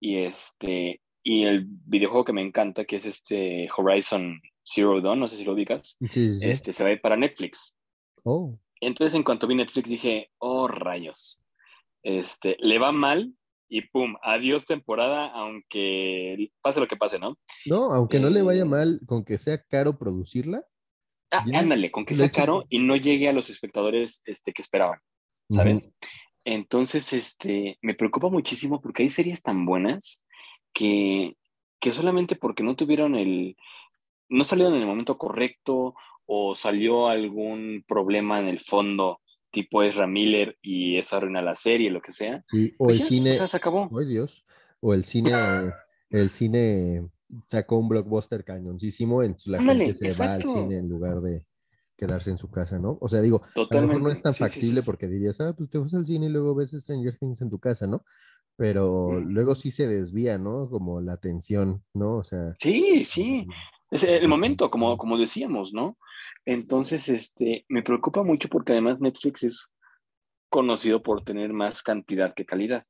[0.00, 5.28] Y este, y el videojuego que me encanta, que es este Horizon Zero Dawn, no
[5.28, 7.76] sé si lo ubicas, este se va a ir para Netflix.
[8.24, 8.58] Oh.
[8.80, 11.44] Entonces, en cuanto vi Netflix, dije, oh, rayos.
[12.02, 13.32] Este, le va mal,
[13.68, 17.38] y pum, adiós temporada, aunque pase lo que pase, ¿no?
[17.66, 20.64] No, aunque no le vaya eh, mal, con que sea caro producirla.
[21.30, 25.00] Ah, ándale, con que sea caro y no llegue a los espectadores este, que esperaban,
[25.50, 25.90] ¿sabes?
[26.44, 30.24] Entonces, este, me preocupa muchísimo porque hay series tan buenas
[30.72, 31.36] que,
[31.80, 33.56] que solamente porque no tuvieron el,
[34.28, 35.96] no salieron en el momento correcto
[36.26, 39.20] o salió algún problema en el fondo
[39.56, 42.44] tipo Ezra Miller y eso arruina la serie, lo que sea.
[42.46, 43.40] Sí, o pues el cine.
[43.40, 43.88] O se acabó.
[43.98, 44.44] Ay, Dios.
[44.80, 45.32] O el cine,
[46.10, 47.08] el cine
[47.46, 51.46] sacó un blockbuster cañoncísimo, entonces la gente se va al cine en lugar de
[51.96, 52.98] quedarse en su casa, ¿no?
[53.00, 55.78] O sea, digo, a lo mejor no es tan factible porque dirías, ah, pues te
[55.78, 58.04] vas al cine y luego ves Stranger Things en tu casa, ¿no?
[58.56, 60.68] Pero luego sí se desvía, ¿no?
[60.68, 62.18] Como la atención, ¿no?
[62.18, 62.54] O sea.
[62.60, 63.46] Sí, sí.
[63.90, 65.96] Es el momento, como, como decíamos, ¿no?
[66.44, 69.72] Entonces, este, me preocupa mucho porque además Netflix es
[70.48, 72.84] conocido por tener más cantidad que calidad.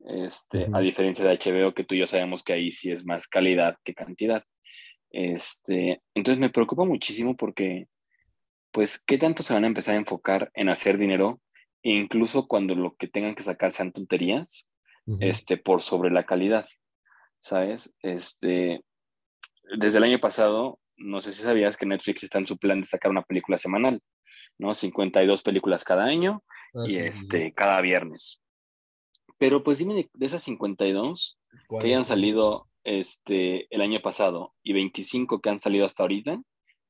[0.00, 3.26] Este, a diferencia de HBO, que tú y yo sabemos que ahí sí es más
[3.26, 4.44] calidad que cantidad.
[5.10, 7.88] Este, entonces me preocupa muchísimo porque,
[8.70, 11.40] pues, ¿qué tanto se van a empezar a enfocar en hacer dinero?
[11.82, 14.68] E incluso cuando lo que tengan que sacar sean tonterías,
[15.20, 16.68] este, por sobre la calidad,
[17.40, 17.94] ¿sabes?
[18.02, 18.82] Este,
[19.76, 22.86] desde el año pasado, no sé si sabías que Netflix está en su plan de
[22.86, 24.02] sacar una película semanal,
[24.58, 24.74] ¿no?
[24.74, 26.42] 52 películas cada año
[26.74, 28.42] ah, y este, cada viernes.
[29.38, 31.38] Pero pues dime de, esas 52
[31.80, 36.40] que hayan salido este, el año pasado y 25 que han salido hasta ahorita,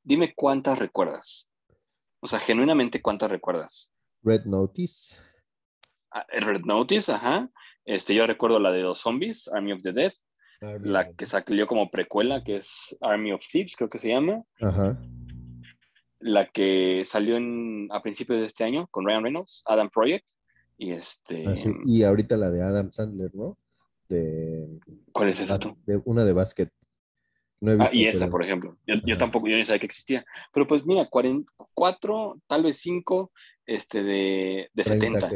[0.03, 1.51] dime cuántas recuerdas.
[2.21, 3.93] O sea, genuinamente cuántas recuerdas.
[4.23, 5.23] Red Notice.
[6.11, 7.51] Ah, Red Notice, ajá.
[7.85, 10.13] Este, yo recuerdo la de los zombies, Army of the Dead,
[10.61, 14.43] la que salió como precuela, que es Army of Thieves, creo que se llama.
[14.61, 14.99] Ajá.
[16.21, 20.27] La que salió en, a principios de este año con Ryan Reynolds, Adam Project.
[20.77, 21.45] Y este.
[21.47, 21.55] Ah,
[21.85, 23.57] y ahorita la de Adam Sandler, ¿no?
[24.09, 24.81] De,
[25.13, 25.77] ¿Cuál es esa ah, tú?
[25.87, 26.71] De, una de básquet.
[27.61, 28.77] No he visto, ah, y esa, por ejemplo.
[28.87, 30.25] Yo, tampoco, yo ni sabía que existía.
[30.53, 31.09] Pero pues mira,
[31.75, 33.33] cuatro, tal vez cinco
[33.67, 35.31] este, de, de 70.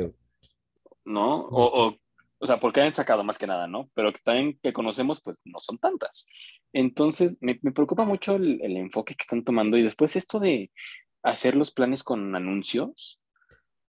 [1.04, 1.46] ¿No?
[1.46, 1.96] O, o,
[2.43, 3.88] o sea, porque han sacado más que nada, ¿no?
[3.95, 6.26] Pero que también que conocemos, pues no son tantas.
[6.72, 10.72] Entonces, me, me preocupa mucho el, el, enfoque que están tomando y después esto de
[11.22, 13.20] hacer los planes con anuncios.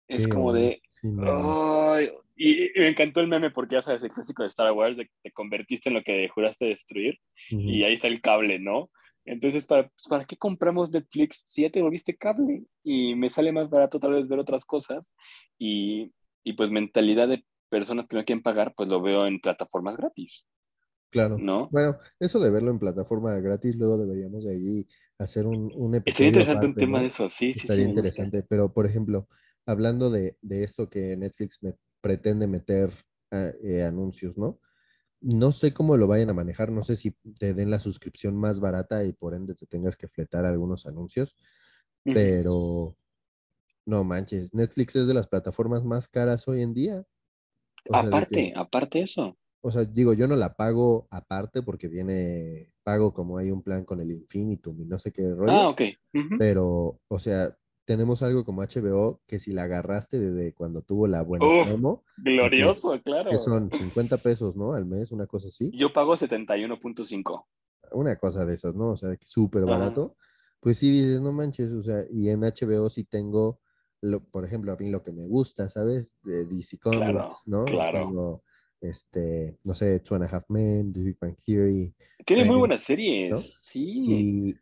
[0.07, 0.83] Es como de...
[2.35, 5.13] y, me encantó el meme porque ya sabes, el clásico de Star Wars, de que
[5.23, 7.17] te convertiste en lo que juraste destruir
[7.49, 8.91] y ahí está el cable, ¿no?
[9.25, 12.65] Entonces, ¿para, pues, ¿para qué compramos Netflix si ya te volviste cable?
[12.83, 15.15] Y me sale más barato tal vez ver otras cosas
[15.57, 16.11] y,
[16.43, 17.43] y pues mentalidad de
[17.73, 20.45] personas que no quieren pagar, pues lo veo en plataformas gratis.
[21.09, 21.37] Claro.
[21.37, 21.69] ¿No?
[21.71, 26.27] Bueno, eso de verlo en plataforma gratis, luego deberíamos de allí hacer un, un episodio.
[26.27, 27.01] Estaría interesante un tema ¿no?
[27.03, 27.91] de eso, sí, sí, Estaría sí.
[27.91, 27.99] gusta.
[27.99, 29.27] interesante, pero por ejemplo,
[29.65, 32.91] hablando de, de esto que Netflix me pretende meter
[33.31, 34.59] eh, anuncios, ¿no?
[35.21, 38.59] No sé cómo lo vayan a manejar, no sé si te den la suscripción más
[38.59, 41.37] barata y por ende te tengas que fletar algunos anuncios,
[42.03, 42.97] pero
[43.85, 47.05] no manches, Netflix es de las plataformas más caras hoy en día.
[47.89, 49.37] O sea, de Aparte, que- aparte eso.
[49.61, 53.85] o sea, digo, yo no la pago aparte porque viene, pago como hay un plan
[53.85, 55.51] con el Infinitum y no sé qué rollo.
[55.53, 55.81] Ah, ok.
[56.37, 57.55] Pero, o sea,
[57.85, 62.03] tenemos algo como HBO que si la agarraste desde cuando tuvo la buena Uf, promo,
[62.17, 63.29] Glorioso, claro.
[63.29, 64.73] que son 50 pesos, ¿no?
[64.73, 65.69] Al mes, una cosa así.
[65.75, 67.45] Yo pago 71.5.
[67.91, 68.91] Una cosa de esas, ¿no?
[68.91, 70.15] O sea, súper barato.
[70.59, 73.59] Pues sí dices, no manches, o sea, y en HBO sí tengo,
[74.03, 76.15] lo, por ejemplo, a mí lo que me gusta, ¿sabes?
[76.23, 77.65] De DC Comics, Claro, ¿no?
[77.65, 77.99] claro.
[77.99, 78.43] Tengo,
[78.81, 81.95] este, no sé, Two and a Half Men, The Big Bang Theory,
[82.25, 83.31] Tiene muy buenas series.
[83.31, 83.39] ¿no?
[83.39, 84.03] Sí.
[84.05, 84.55] Y,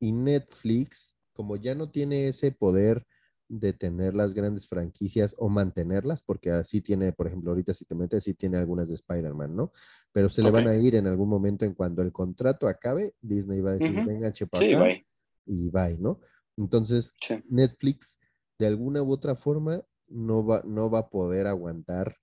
[0.00, 3.06] y Netflix, como ya no tiene ese poder
[3.48, 7.94] de tener las grandes franquicias o mantenerlas, porque así tiene, por ejemplo, ahorita si te
[7.94, 9.72] metes, sí tiene algunas de Spider-Man, ¿no?
[10.12, 13.62] Pero se le van a ir en algún momento en cuando el contrato acabe, Disney
[13.62, 14.06] va a decir, Ujú.
[14.06, 14.74] vengan, chepa Sí,
[15.46, 16.20] y bye, ¿no?
[16.58, 17.42] Entonces, Sí.
[17.48, 18.18] Netflix,
[18.58, 22.16] de alguna u otra forma, no va, no va a poder aguantar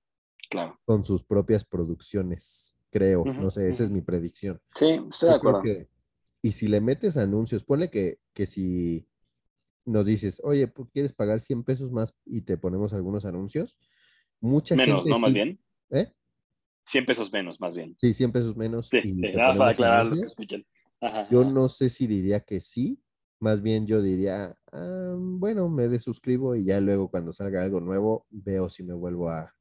[0.49, 0.79] Claro.
[0.85, 3.25] con sus propias producciones, creo.
[3.25, 4.61] No sé, esa es mi predicción.
[4.75, 5.61] Sí, estoy de Yo creo acuerdo.
[5.61, 5.89] que,
[6.41, 9.07] y si le metes anuncios, ponle que, que si
[9.85, 13.77] nos dices, oye, ¿quieres pagar 100 pesos más y te ponemos algunos anuncios?
[14.39, 15.19] Mucha Menos, gente ¿no?
[15.19, 15.59] Más bien.
[15.91, 16.11] ¿eh?
[16.87, 17.95] 100 pesos menos, más bien.
[17.97, 19.21] Sí, 100 pesos menos Sí, y sí.
[19.21, 20.31] te Nada más para ponemos aclarar a los que anuncios.
[20.31, 20.65] escuchan.
[21.01, 21.49] Ajá, Yo ajá.
[21.51, 23.01] no sé si diría que sí,
[23.39, 28.25] más bien yo diría, "Ah, bueno, me desuscribo y ya luego cuando salga algo nuevo
[28.29, 29.55] veo si me vuelvo a,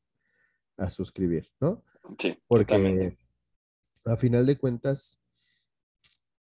[0.78, 1.84] a suscribir, ¿no?
[2.18, 3.18] Sí, Porque
[4.06, 5.20] a final de cuentas,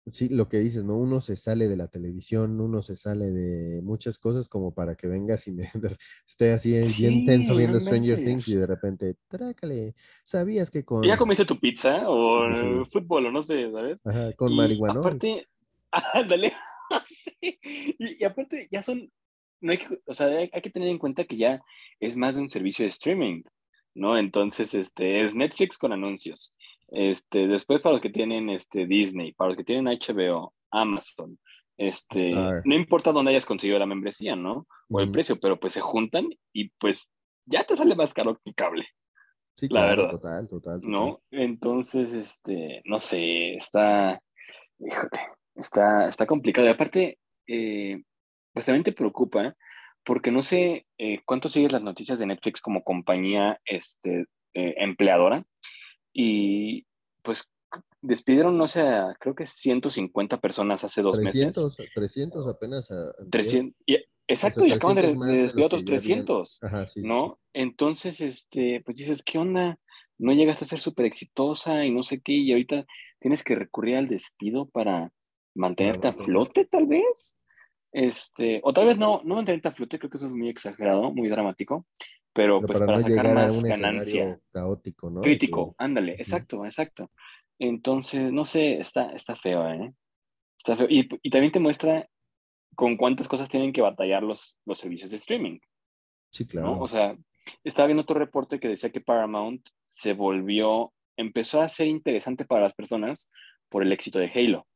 [0.06, 0.96] sí, lo que dices, ¿no?
[0.96, 5.06] Uno se sale de la televisión, uno se sale de muchas cosas como para que
[5.08, 5.70] vengas y me
[6.26, 9.94] esté así bien tenso viendo Stranger Things y de repente, trácale,
[10.24, 14.00] ¿sabías que con, ¿Ya comiste tu pizza o Sí, fútbol o no sé, ¿sabes?
[14.04, 15.00] ajá, con Y marihuana?
[15.00, 15.48] aparte,
[16.14, 16.52] ándale.
[17.62, 19.10] y, y aparte ya son,
[19.60, 21.62] no hay que, o sea, hay, hay que tener en cuenta que ya
[22.00, 23.42] es más de un servicio de streaming,
[23.94, 24.18] ¿no?
[24.18, 26.54] Entonces, este, es Netflix con anuncios.
[26.88, 31.38] Este, después para los que tienen este, Disney, para los que tienen HBO, Amazon,
[31.76, 32.62] este, Star.
[32.64, 34.66] no importa dónde hayas conseguido la membresía, ¿no?
[34.90, 37.12] O el Mm, precio, pero pues se juntan y pues
[37.46, 38.84] ya te sale más caro que cable,
[39.56, 40.10] Sí, la claro, verdad.
[40.10, 40.90] total, total, total.
[40.90, 41.22] ¿no?
[41.30, 44.20] Entonces, este, no sé, está,
[44.78, 45.20] híjole,
[45.54, 46.66] está, está complicado.
[46.66, 48.02] Y aparte, eh,
[48.52, 49.56] pues también te preocupa,
[50.04, 55.44] porque no sé eh, cuánto sigues las noticias de Netflix como compañía este, eh, empleadora,
[56.12, 56.86] y
[57.22, 57.50] pues
[58.02, 58.84] despidieron, no sé,
[59.18, 61.52] creo que 150 personas hace dos meses.
[61.52, 63.30] 300, 300 apenas a, antier.
[63.30, 63.96] 300, y-
[64.28, 66.62] exacto, O y acaban de, 300 despedir otros que ya habían- 300.
[66.62, 67.38] Ajá, sí, sí, ¿no?
[67.52, 69.78] Entonces, este, pues dices, ¿qué onda?
[70.18, 72.84] No llegaste a ser súper exitosa y no sé qué, y ahorita
[73.18, 75.10] tienes que recurrir al despido para
[75.54, 77.36] mantenerte a flote, tal vez.
[77.92, 81.12] Este, o tal vez no, no mantenerte a flote, creo que eso es muy exagerado,
[81.12, 81.86] muy dramático,
[82.32, 84.40] pero, Pero pues para para no sacar más ganancia.
[84.52, 85.20] caótico, ¿no?
[85.20, 87.10] Crítico, que- ándale, exacto, exacto.
[87.60, 89.92] Entonces, no sé, está, está feo, ¿eh?
[90.58, 90.86] Está feo.
[90.90, 92.08] Y, y también te muestra
[92.74, 95.60] con cuántas cosas tienen que batallar los, los servicios de streaming.
[96.32, 96.48] sí, ¿no?
[96.50, 96.80] claro.
[96.80, 97.16] O sea,
[97.62, 102.62] estaba viendo otro reporte que decía que Paramount se volvió, empezó a ser interesante para
[102.62, 103.30] las personas
[103.68, 104.66] por el éxito de Halo.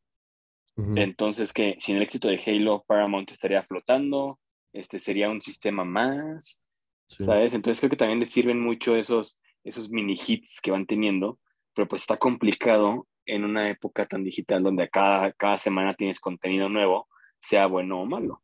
[0.94, 4.38] Entonces, que sin el éxito de Halo, Paramount estaría flotando,
[4.72, 6.60] este sería un sistema más,
[7.08, 7.24] sí.
[7.24, 7.52] ¿sabes?
[7.52, 11.40] Entonces creo que también les sirven mucho esos, esos mini hits que van teniendo,
[11.74, 16.68] pero pues está complicado en una época tan digital donde cada, cada semana tienes contenido
[16.68, 17.08] nuevo,
[17.40, 18.42] sea bueno o malo,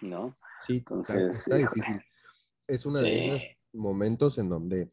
[0.00, 0.34] ¿no?
[0.60, 2.02] Sí, Entonces, está difícil.
[2.66, 3.42] Es uno de esos
[3.72, 4.90] momentos en donde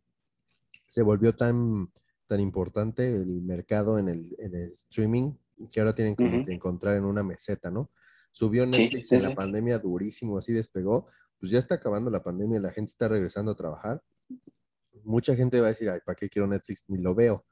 [0.85, 1.91] se volvió tan,
[2.27, 5.33] tan importante el mercado en el, en el streaming
[5.71, 6.45] que ahora tienen como Ujú.
[6.45, 7.89] que encontrar en una meseta, ¿no?
[8.31, 9.35] Subió Sí, Netflix sí, en la sí.
[9.35, 11.07] pandemia durísimo, así despegó.
[11.39, 14.03] Pues ya está acabando la pandemia, la gente está regresando a trabajar.
[15.03, 16.83] Mucha gente va a decir, ay, ¿para qué quiero Netflix?
[16.87, 17.45] Ni lo veo,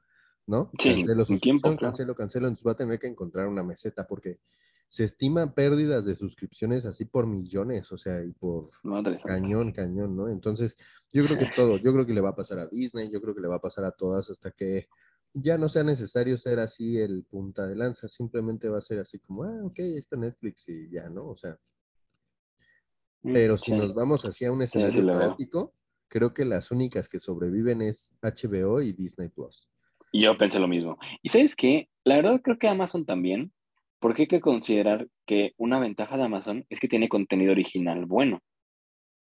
[0.46, 0.70] ¿no?
[0.78, 1.78] Sí, cancelo suscripción, claro.
[1.78, 2.46] cancelo, cancelo.
[2.46, 4.40] Entonces va a tener que encontrar una meseta porque
[4.88, 10.16] se estima pérdidas de suscripciones así por millones, o sea, y por Madre cañón, cañón,
[10.16, 10.28] ¿no?
[10.28, 10.76] Entonces,
[11.12, 13.34] yo creo que todo, yo creo que le va a pasar a Disney, yo creo
[13.34, 14.88] que le va a pasar a todas hasta que
[15.34, 19.18] ya no sea necesario ser así el punta de lanza, simplemente va a ser así
[19.18, 21.28] como, ah, ok, está Netflix y ya, ¿no?
[21.28, 21.58] O sea,
[23.22, 23.76] Mm, pero si sí.
[23.76, 25.74] nos vamos hacia un sí, escenario caótico,
[26.08, 29.68] creo que las únicas que sobreviven es HBO y Disney Plus.
[30.12, 30.98] Yo pensé lo mismo.
[31.22, 33.52] Y sabes qué, la verdad creo que Amazon también,
[34.00, 38.40] porque hay que considerar que una ventaja de Amazon es que tiene contenido original bueno.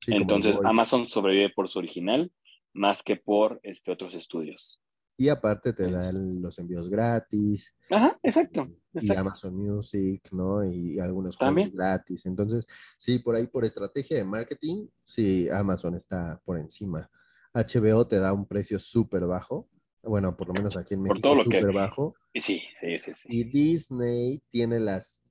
[0.08, 2.32] Entonces, Amazon sobrevive por su original
[2.72, 4.80] más que por este, otros estudios.
[5.22, 7.72] Y aparte te dan los envíos gratis.
[7.88, 8.68] Ajá, exacto.
[8.94, 10.64] Y Amazon Music, ¿no?
[10.64, 12.26] Y, algunos juegos gratis.
[12.26, 12.66] Entonces,
[12.98, 17.08] sí, por ahí, por estrategia de marketing, sí, Amazon está por encima.
[17.54, 19.68] HBO te da un precio súper bajo.
[20.02, 22.16] Bueno, por lo menos aquí en México, súper bajo.
[22.34, 23.28] Sí, sí, sí, sí.
[23.30, 25.22] Y Disney tiene las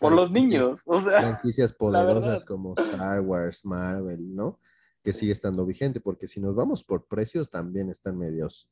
[0.00, 1.20] por los niños, o sea.
[1.20, 4.58] Franquicias poderosas como Star Wars, Marvel, ¿no?
[5.04, 8.68] Que sigue estando vigente, porque si nos vamos por precios, también están medios,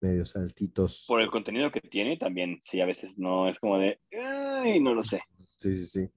[0.00, 1.04] medios altitos.
[1.06, 4.94] Por el contenido que tiene, también, sí, a veces no es como de, ay, no
[4.94, 5.20] lo sé.
[5.56, 6.10] Sí, sí, sí.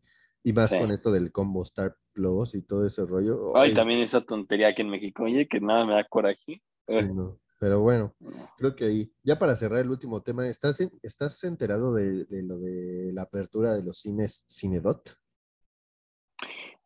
[0.43, 3.55] Y más con esto del combo Star Plus y todo ese rollo.
[3.57, 6.61] Ay, también esa tontería aquí en México, oye, que nada me da coraje.
[6.88, 7.39] Sí, no.
[7.59, 8.15] Pero bueno,
[8.57, 13.11] creo que ahí, ya para cerrar el último tema, ¿estás, ¿estás enterado de, lo de
[13.13, 15.13] la apertura de los cines Cinedot?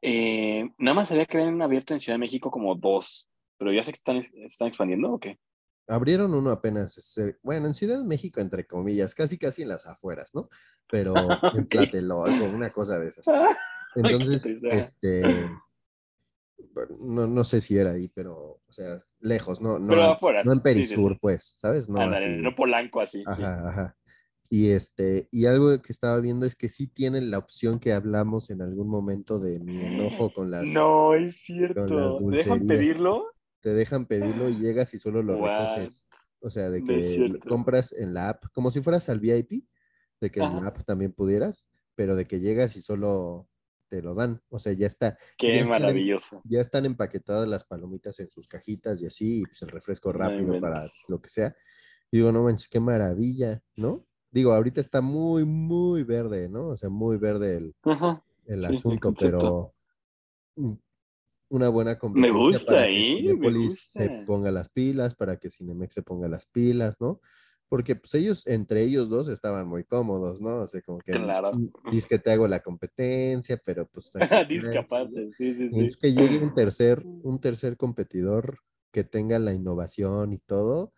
[0.02, 3.84] Eh, nada más sabía que habían abierto en Ciudad de México como dos, pero ya
[3.84, 5.38] sé que están, están expandiendo o qué.
[5.88, 6.98] Abrieron uno apenas,
[7.42, 10.48] bueno, en Ciudad de México, entre comillas, casi casi en las afueras, ¿no?
[10.90, 11.14] Pero
[11.58, 13.26] en Tlatelolco, una cosa de esas.
[13.96, 15.24] Entonces, este,
[17.00, 21.20] no, no sé si era ahí, pero, o sea, lejos, no, no, no en Perisur,
[21.20, 21.90] pues, ¿sabes?
[21.90, 23.24] No, no Polanco así.
[23.26, 23.98] Ajá, ajá.
[24.50, 28.52] Y este, y algo que estaba viendo es que sí tienen la opción que hablamos
[28.52, 30.66] en algún momento de mi enojo con las.
[30.66, 32.20] No, es cierto.
[32.20, 33.33] ¿Te dejan pedirlo?
[33.64, 36.04] Te dejan pedirlo y llegas y solo lo recoges.
[36.42, 39.64] O sea, de que compras en la app, como si fueras al VIP,
[40.20, 43.48] de que en la app también pudieras, pero de que llegas y solo
[43.88, 44.42] te lo dan.
[44.50, 45.18] O sea, ya está.
[45.38, 46.42] Qué maravilloso.
[46.44, 50.60] ya están empaquetadas las palomitas en sus cajitas y así, y pues el refresco rápido
[50.60, 51.56] para lo que sea.
[52.12, 54.06] Y digo, no manches, qué maravilla, ¿no?
[54.30, 56.68] Digo, ahorita está muy, muy verde, ¿no?
[56.68, 57.76] O sea, muy verde el,
[58.48, 59.74] el asunto, pero
[61.54, 62.34] una buena competencia.
[62.34, 66.46] Me gusta, para que Cinepolis se ponga las pilas, para que Cinemex se ponga las
[66.48, 67.22] pilas, ¿no?
[67.74, 70.58] porque pues ellos, entre ellos dos, estaban muy cómodos, ¿no?
[70.58, 71.54] O sea, como que claro.
[71.92, 74.12] dices que te hago la competencia, pero pues...
[74.48, 75.86] Discapante, sí, sí, sí.
[75.86, 78.60] Es que llegue un tercer, un tercer competidor
[78.92, 80.94] que tenga la innovación y todo,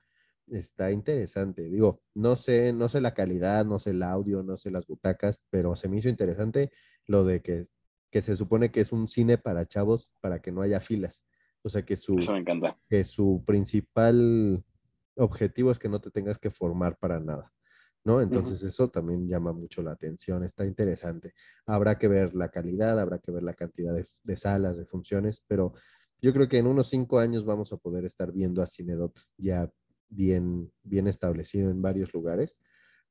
[0.50, 1.70] está interesante.
[1.70, 5.40] Digo, no sé, no sé la calidad, no sé el audio, no sé las butacas,
[5.50, 6.72] pero se me hizo interesante
[7.08, 7.64] lo de que,
[8.16, 11.26] que se supone que es un cine para chavos para que no haya filas.
[11.64, 12.80] O sea, que su, Eso me encanta.
[12.88, 14.64] que su principal
[15.18, 17.52] objetivo es que no te tengas que formar para nada,
[18.06, 18.22] ¿no?
[18.22, 21.34] Entonces eso también llama mucho la atención, está interesante.
[21.66, 25.74] Habrá que ver la calidad, habrá que ver la cantidad de, salas, de funciones, pero
[26.22, 29.70] yo creo que en unos cinco años vamos a poder estar viendo a Cinedot ya
[30.08, 32.58] bien, bien establecido en varios lugares,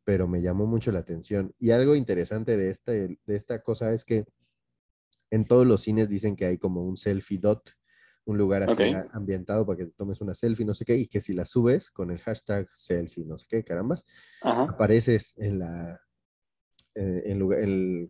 [0.02, 1.54] pero me llamó mucho la atención.
[1.58, 4.24] Y algo interesante de, este, de esta cosa es que
[5.34, 7.76] en todos los cines dicen que hay como un selfie dot,
[8.24, 8.82] un lugar así
[9.12, 11.90] ambientado para que te tomes una selfie, no sé qué, y que si la subes
[11.90, 14.06] con el hashtag selfie, no sé qué, carambas,
[14.42, 16.00] apareces en la,
[16.94, 17.58] eh, en lugar,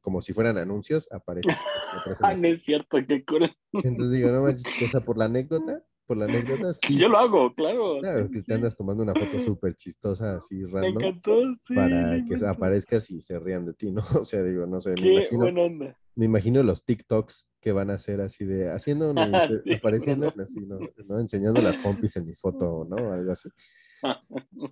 [0.02, 1.54] como si fueran anuncios, apareces.
[2.20, 3.50] ah, no es cierto, qué cool.
[3.72, 6.98] Entonces digo, no manches, o sea, por la anécdota, por la anécdota, sí.
[6.98, 7.98] Yo lo hago, claro.
[8.00, 10.80] Claro, que te andas tomando una foto súper chistosa, así random.
[10.80, 11.74] Me encantó, sí.
[11.74, 14.02] Para que aparezcas y se rían de ti, ¿no?
[14.20, 14.94] O sea, digo, no sé.
[14.94, 15.98] Qué me imagino, buena onda.
[16.16, 19.14] Me imagino los TikToks que van a hacer así de, haciendo,
[19.76, 20.78] apareciendo, así, ¿no?
[21.06, 21.18] ¿no?
[21.18, 23.12] Enseñando las pompis en mi foto, ¿no?
[23.12, 23.48] Algo así.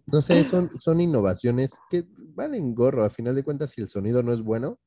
[0.07, 2.05] No sé, son, son innovaciones que
[2.35, 3.03] valen gorro.
[3.03, 4.79] A final de cuentas, si el sonido no es bueno,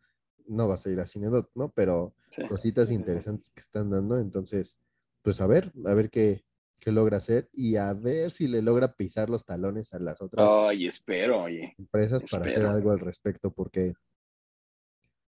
[0.48, 1.72] no vas a ir a Cinedot, ¿no?
[1.76, 2.14] Pero
[2.48, 4.20] cositas interesantes que están dando.
[4.20, 4.78] Entonces,
[5.26, 6.46] pues a ver, a ver qué,
[6.80, 10.48] qué logra hacer y a ver si le logra pisar los talones a las otras
[10.48, 11.74] Ay, espero, oye.
[11.80, 13.94] empresas para hacer algo al respecto, porque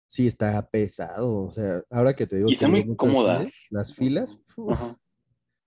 [0.09, 1.45] sí está pesado.
[1.45, 2.51] O sea, ahora que te digo.
[2.51, 3.69] Y están muy cómodas.
[3.71, 4.37] las filas.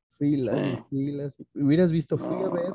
[0.10, 1.36] filas filas.
[1.56, 2.74] Hubieras visto, fui a ver.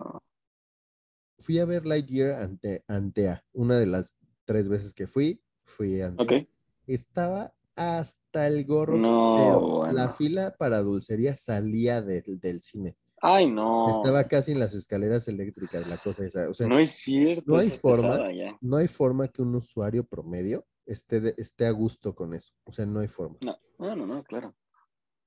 [1.41, 3.45] Fui a ver Lightyear ante Antea.
[3.53, 4.15] Una de las
[4.47, 6.47] tres veces que fui, fui a Antea.
[6.87, 12.97] Estaba hasta el gorro, pero la fila para dulcería salía del cine.
[13.27, 13.89] Ay, no.
[13.89, 16.51] Estaba casi en las escaleras eléctricas, la cosa esa.
[16.51, 17.45] O sea, no es cierto.
[17.47, 18.19] No hay forma,
[18.61, 22.53] no hay forma que un usuario promedio esté, esté a gusto con eso.
[22.65, 23.39] O sea, no hay forma.
[23.41, 23.57] No,
[23.97, 24.55] no, no, claro.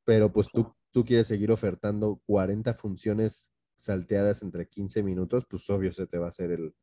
[0.05, 5.91] Pero pues tú, tú quieres seguir ofertando 40 funciones salteadas entre 15 minutos, pues obvio
[5.91, 6.75] se te va a hacer el,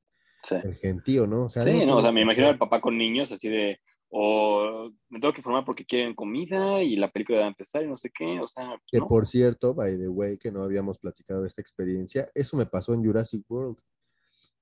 [0.50, 1.44] el gentío, ¿no?
[1.44, 3.80] O sea, sí, no, o sea, me imagino al papá con niños así de,
[4.16, 7.88] o me tengo que formar porque quieren comida y la película va a empezar y
[7.88, 8.80] no sé qué, o sea.
[8.86, 12.94] Que por cierto, by the way, que no habíamos platicado esta experiencia, eso me pasó
[12.94, 13.76] en Jurassic World.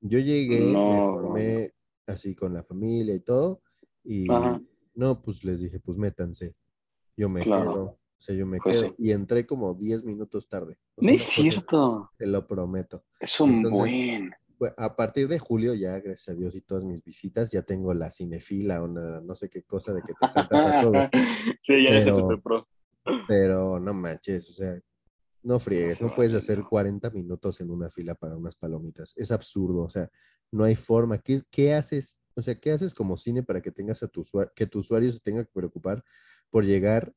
[0.01, 1.73] Yo llegué, me No, formé
[2.07, 3.61] así con la familia y todo,
[4.03, 4.59] y Ajá.
[4.95, 6.55] no, pues les dije, pues métanse,
[7.15, 7.73] yo me Claro.
[7.73, 8.95] quedo, o sea, yo me Pues quedo, sí.
[8.97, 10.79] y entré como 10 minutos tarde.
[10.95, 12.11] O No es cierto.
[12.17, 13.05] Te lo prometo.
[13.21, 14.33] Es un Entonces, buen.
[14.63, 17.93] Pues, a partir de julio, ya, gracias a Dios y todas mis visitas, ya tengo
[17.95, 21.07] la cinefila o una- no sé qué cosa de que te saltas a todos.
[21.65, 22.69] sí, ya eres el Pero- super pro.
[23.27, 24.81] Pero no manches, o sea,
[25.43, 26.69] no friegues, no puedes hacer no.
[26.69, 29.13] 40 minutos en una fila para unas palomitas.
[29.17, 30.09] Es absurdo, o sea,
[30.53, 31.19] no hay forma.
[31.19, 32.21] ¿Qué, qué haces?
[32.37, 35.11] O sea, ¿qué haces como cine para que tengas a tu usuario, que tu usuario
[35.11, 36.05] se tenga que preocupar
[36.51, 37.13] por llegar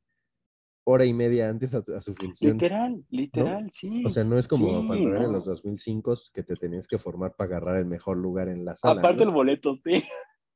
[0.86, 2.54] hora y media antes a, a su función?
[2.54, 4.04] Literal, literal, sí.
[4.06, 5.32] O sea, no es como Sí, cuando eran no.
[5.34, 9.02] los 2005 que te tenías que formar para agarrar el mejor lugar en la sala.
[9.02, 9.30] Aparte ¿no?
[9.32, 10.04] el boleto, sí.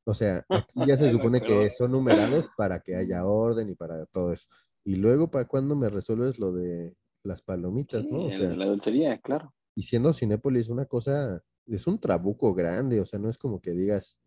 [0.06, 4.06] O sea, aquí ya se supone que son numerados para que haya orden y para
[4.08, 4.48] todo eso.
[4.86, 8.26] Y luego, ¿para cuándo me resuelves lo de las palomitas, Sí, no?
[8.26, 9.54] O sea, la dulcería, claro.
[9.76, 13.72] y siendo Cinépolis una cosa, es un trabuco grande, o sea, no es como que
[13.72, 14.18] digas,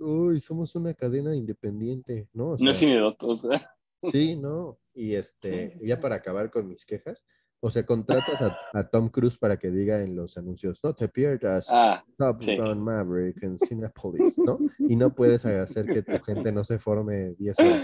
[0.00, 2.48] uy, somos una cadena independiente, ¿no?
[2.52, 3.70] O no es sea, cine o sea.
[4.02, 4.78] Sí, no.
[4.94, 7.24] Y este, Sí, sí, ya para acabar con mis quejas,
[7.60, 11.08] o sea, contratas a, a Tom Cruise para que diga en los anuncios, no te
[11.08, 12.56] pierdas Ah, Top sí.
[12.56, 14.58] Gun Maverick en Cinepolis, ¿no?
[14.78, 17.82] Y no puedes hacer que tu gente no se forme 10 horas,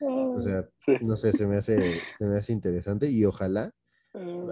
[0.00, 0.36] ¿no?
[0.36, 0.92] O sea, sí.
[1.02, 3.74] no sé, se me hace, se me hace interesante y ojalá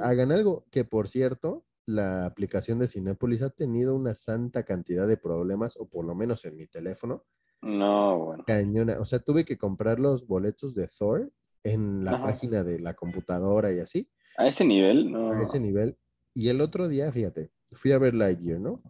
[0.03, 0.67] hagan algo.
[0.71, 5.89] Que por cierto, la aplicación de Cinépolis ha tenido una santa cantidad de problemas, o
[5.89, 7.25] por lo menos en mi teléfono,
[7.63, 8.45] No, bueno.
[8.47, 9.01] cañona.
[9.01, 11.33] O sea, tuve que comprar los boletos de Thor
[11.63, 12.23] en la Ajá.
[12.25, 15.33] página de la computadora y así, A ese nivel, no.
[15.33, 15.97] a ese nivel.
[16.35, 18.83] Y el otro día, fíjate, fui a ver Lightyear, ¿no?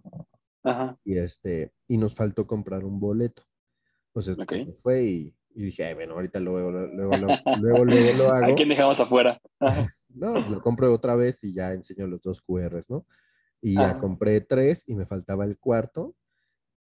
[0.62, 0.98] Ajá.
[1.04, 3.44] y este y nos faltó comprar un boleto.
[4.12, 4.50] O sea, Ok.
[4.50, 8.38] se nos fue y, y dije, Ay, bueno, ahorita luego, luego, luego, luego, lo ¿A
[8.38, 8.56] hago.
[8.56, 9.40] quién dejamos afuera?
[10.08, 13.06] No, pues lo compro otra vez y ya enseño los dos QRs, ¿no?
[13.60, 13.98] Y ya Ajá.
[13.98, 16.16] compré tres y me faltaba el cuarto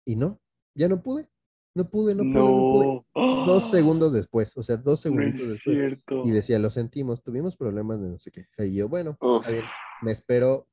[0.05, 0.39] y no,
[0.73, 1.29] ya no pude.
[1.77, 3.05] No pude, no pude, no pude.
[3.15, 3.45] No.
[3.45, 5.75] Dos segundos después, o sea, dos segunditos es después.
[5.77, 6.21] cierto.
[6.25, 8.47] Y decía, lo sentimos, tuvimos problemas de no sé qué.
[8.65, 9.41] Y yo, bueno, Uf.
[9.41, 9.63] está bien.
[10.01, 10.67] Me espero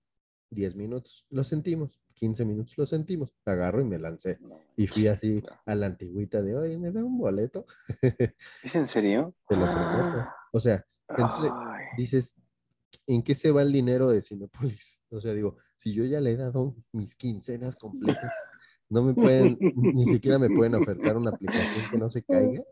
[0.48, 2.00] 10 minutos, lo sentimos.
[2.14, 3.34] 15 minutos, lo sentimos.
[3.44, 4.38] Agarro y me lancé.
[4.76, 7.66] Y fui así a la antigüita de, oye, ¿me da un boleto?
[8.62, 9.34] ¿Es en serio?
[9.46, 10.26] Te lo prometo.
[10.52, 11.84] O sea, entonces Ay.
[11.98, 12.34] dices,
[13.06, 15.02] ¿en qué se va el dinero de Cinepolis?
[15.10, 18.32] O sea, digo, si yo ya le he dado mis quincenas completas,
[18.88, 22.62] no me pueden, ni siquiera me pueden ofertar una aplicación que no se caiga.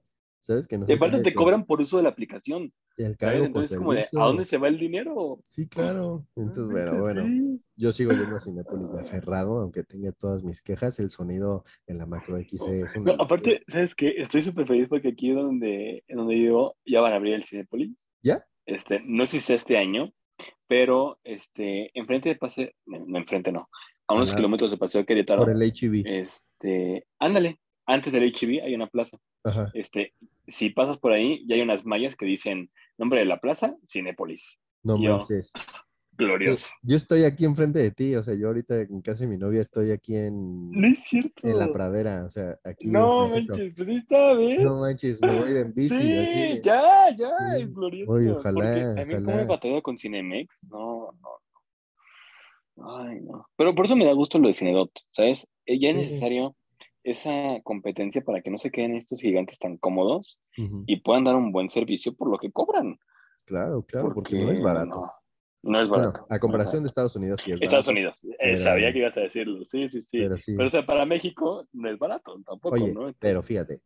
[0.40, 0.66] ¿Sabes?
[0.66, 2.72] Que no se aparte te cobran por uso de la aplicación.
[2.96, 4.00] el cargo Entonces, como de.
[4.00, 5.38] ¿a dónde se va el dinero?
[5.44, 6.26] Sí, claro.
[6.34, 7.22] Entonces, No bueno, bueno.
[7.22, 7.62] sí.
[7.76, 10.98] Yo sigo yendo a Cinépolis de aferrado, aunque tenga todas mis quejas.
[10.98, 14.14] El sonido en la macro X es una No, aparte, ¿sabes qué?
[14.18, 18.08] Estoy súper feliz porque aquí donde, en donde vivo ya van a abrir el Cinepolis.
[18.20, 18.44] ¿Ya?
[18.66, 20.12] Este, no sé si sea este año,
[20.66, 23.68] pero este, enfrente de Paseo, no, enfrente no,
[24.09, 24.36] a unos Ajá.
[24.36, 26.03] kilómetros de Paseo Querétaro, por el HEV.
[26.07, 29.18] este, ándale, antes del HB hay una plaza.
[29.44, 29.70] Ajá.
[29.74, 30.14] Este,
[30.46, 34.59] si pasas por ahí, ya hay unas mallas que dicen nombre de la plaza, Cinépolis.
[34.82, 35.53] No yo- manches.
[36.18, 36.68] Yo, Glorioso.
[36.82, 39.62] yo estoy aquí enfrente de ti, o sea, yo ahorita en casa de mi novia
[39.62, 41.48] estoy aquí en, No es cierto.
[41.48, 42.86] en la pradera, o sea, aquí.
[42.86, 44.61] No manches, pues ahí está, ¿ves?
[44.61, 45.88] No manches, me voy a ir en bici.
[45.98, 46.61] sí, así.
[46.62, 47.62] ya, ya, Sí.
[47.62, 48.12] es glorioso.
[48.12, 49.44] Oye, ojalá, Porque a mí como he ojalá.
[49.46, 51.28] batallado con Cinemex, no, no.
[52.76, 53.46] Ay, no.
[53.56, 55.48] Pero por eso me da gusto lo de Cinedot, ¿sabes?
[55.66, 56.56] Eh, Ya es necesario
[57.04, 60.84] esa competencia para que no se queden estos gigantes tan cómodos Ujú.
[60.86, 62.98] y puedan dar un buen servicio por lo que cobran.
[63.44, 64.88] Claro, claro, porque, no es barato.
[64.88, 65.12] No,
[65.72, 66.26] no es Bueno, barato.
[66.30, 69.20] a comparación de Estados Unidos, sí es Estados barato, Unidos, eh, sabía que ibas a
[69.22, 70.18] decirlo, sí, sí, sí.
[70.18, 70.54] Pero sí.
[70.56, 73.00] Pero o sea, para México no es barato tampoco, Oye, ¿no?
[73.08, 73.80] Entonces, pero fíjate,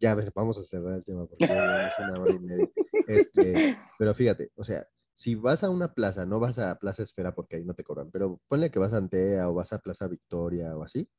[0.00, 2.68] ya ves, vamos a cerrar el tema porque llevamos una hora y media.
[3.06, 4.86] Este, pero fíjate, o sea,
[5.20, 8.10] si vas a una plaza, no vas a Plaza Esfera porque ahí no te cobran,
[8.10, 11.10] pero ponle que vas a Antea o vas a Plaza Victoria o así,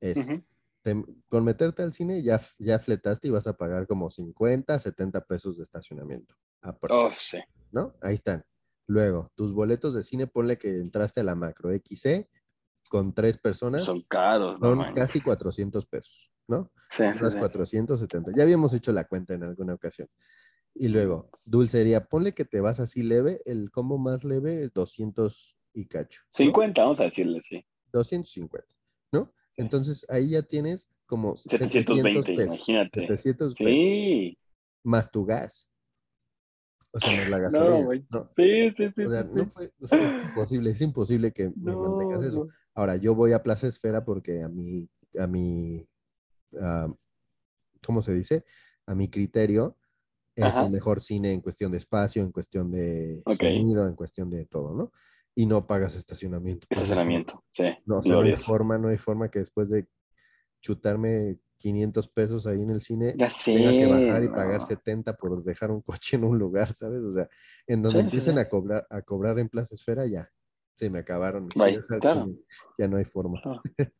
[0.00, 0.42] es, ujú.
[0.82, 5.20] te- con meterte al cine ya, ya fletaste y vas a pagar como 50, 70
[5.24, 6.34] pesos de estacionamiento.
[6.90, 7.38] Oh, sí.
[7.70, 7.94] ¿No?
[8.02, 8.44] Ahí están.
[8.88, 12.28] Luego, tus boletos de cine, ponle que entraste a la macro XC
[12.90, 15.04] con tres personas, Son caros, no son manches.
[15.04, 16.72] casi 400 pesos, ¿no?
[16.88, 17.38] Sí, sí, unas sí.
[17.38, 18.32] 470.
[18.34, 20.08] Ya habíamos hecho la cuenta en alguna ocasión.
[20.74, 25.86] Y luego, dulcería, ponle que te vas así leve, el combo más leve, 200 y
[25.86, 26.22] cacho.
[26.24, 26.28] ¿no?
[26.32, 27.64] 50, vamos a decirle, sí.
[27.92, 28.66] 250,
[29.12, 29.32] ¿no?
[29.56, 32.46] Entonces ahí ya tienes como 720, 700 pesos.
[32.46, 33.00] imagínate.
[33.00, 33.72] 700 pesos.
[33.72, 34.38] Sí.
[34.82, 35.70] Más tu gas.
[36.90, 37.84] O sea, más la No, gasolina.
[37.84, 38.06] güey.
[38.10, 39.02] No, Sí, sí, sí.
[39.04, 42.48] o sea, sí, no fue, o sea, es imposible, es imposible que me mantengas eso.
[42.74, 45.86] Ahora, yo voy a Plaza Esfera porque a mi, a mi,
[46.60, 46.92] ah,
[47.84, 48.44] ¿cómo se dice?
[48.86, 49.76] A mi criterio
[50.36, 50.64] es Ajá.
[50.64, 53.36] el mejor cine en cuestión de espacio, en cuestión de Ok.
[53.36, 54.92] sonido, en cuestión de todo, ¿no?
[55.34, 56.66] y no pagas estacionamiento.
[56.70, 57.64] Estacionamiento, sí.
[57.86, 59.88] No, o sea, no hay forma, no hay forma que después de
[60.60, 65.70] chutarme 500 pesos ahí en el cine, tenga que bajar y pagar 70 por dejar
[65.70, 67.02] un coche en un lugar, ¿sabes?
[67.02, 67.28] O sea,
[67.66, 70.30] en donde empiecen a cobrar a cobrar en Plaza Esfera ya
[70.74, 71.48] se me acabaron
[72.78, 73.40] ya no hay forma.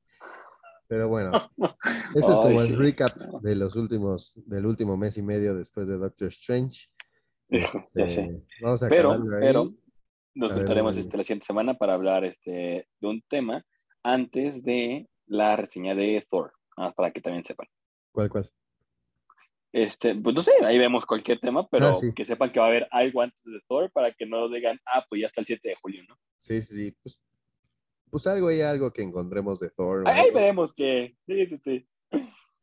[0.87, 1.33] Pero bueno,
[2.15, 5.97] ese es como el recap de los últimos, del último mes y medio después de
[5.97, 6.89] Doctor Strange.
[7.49, 7.89] ya sé.
[7.95, 9.75] Este, vamos a pero, pero
[10.35, 13.65] nos juntaremos este, la siguiente semana para hablar este, de un tema
[14.03, 16.53] antes de la reseña de Thor,
[16.97, 17.67] para que también sepan.
[18.13, 18.51] ¿Cuál, cuál?
[19.73, 22.69] Este, pues no sé, ahí vemos cualquier tema, pero ah, que sepan que va a
[22.69, 25.69] haber algo antes de Thor para que no digan, ah, pues ya está el 7
[25.69, 26.17] de julio, ¿no?
[26.37, 26.97] Sí, sí, sí.
[27.03, 27.21] Pues,
[28.15, 30.07] pues algo y algo que encontremos de Thor.
[30.07, 31.89] Ahí veremos que, sí, sí, sí.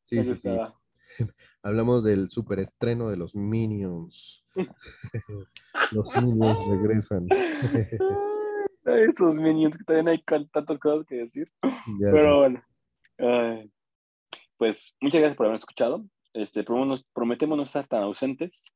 [0.02, 0.50] Sí, sí, sí.
[1.62, 4.46] Hablamos del superestreno de los Minions.
[5.92, 7.28] los Minions regresan.
[8.86, 11.52] Esos Minions que también hay tantas cosas que decir.
[12.00, 12.64] Pero bueno.
[14.56, 16.06] pues muchas gracias por haberme escuchado.
[16.32, 18.72] Este, prometemos no estar tan ausentes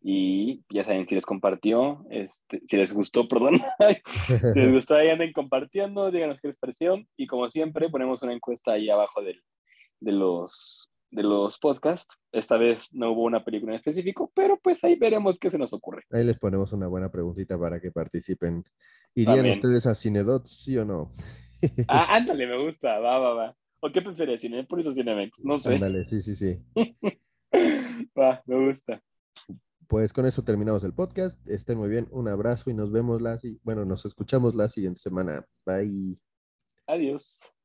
[0.00, 3.60] y ya saben, si les compartió, este, si les gustó, perdón,
[4.54, 8.32] si les gustó, ahí anden compartiendo, díganos qué les pareció y como siempre ponemos una
[8.32, 9.40] encuesta ahí abajo de,
[10.00, 12.16] los, de los podcasts.
[12.32, 15.72] Esta vez no hubo una película en específico, pero pues ahí veremos qué se nos
[15.72, 16.04] ocurre.
[16.10, 18.64] Ahí les ponemos una buena preguntita para que participen.
[19.14, 21.12] ¿Irían ustedes a Cinedot, sí o no?
[21.88, 23.56] ah, ándale, me gusta, va, va, va.
[23.80, 25.44] ¿O qué prefieres, Cinepolis o Cinemex?
[25.44, 25.74] No sé.
[25.74, 26.58] Ándale, sí, sí, sí.
[28.18, 29.02] Va, me gusta.
[29.88, 31.40] Pues con eso terminamos el podcast.
[31.48, 32.06] Estén muy bien.
[32.10, 35.44] Un abrazo y nos vemos la, bueno, nos escuchamos la siguiente semana.
[35.64, 36.20] Bye.
[36.86, 37.57] Adiós.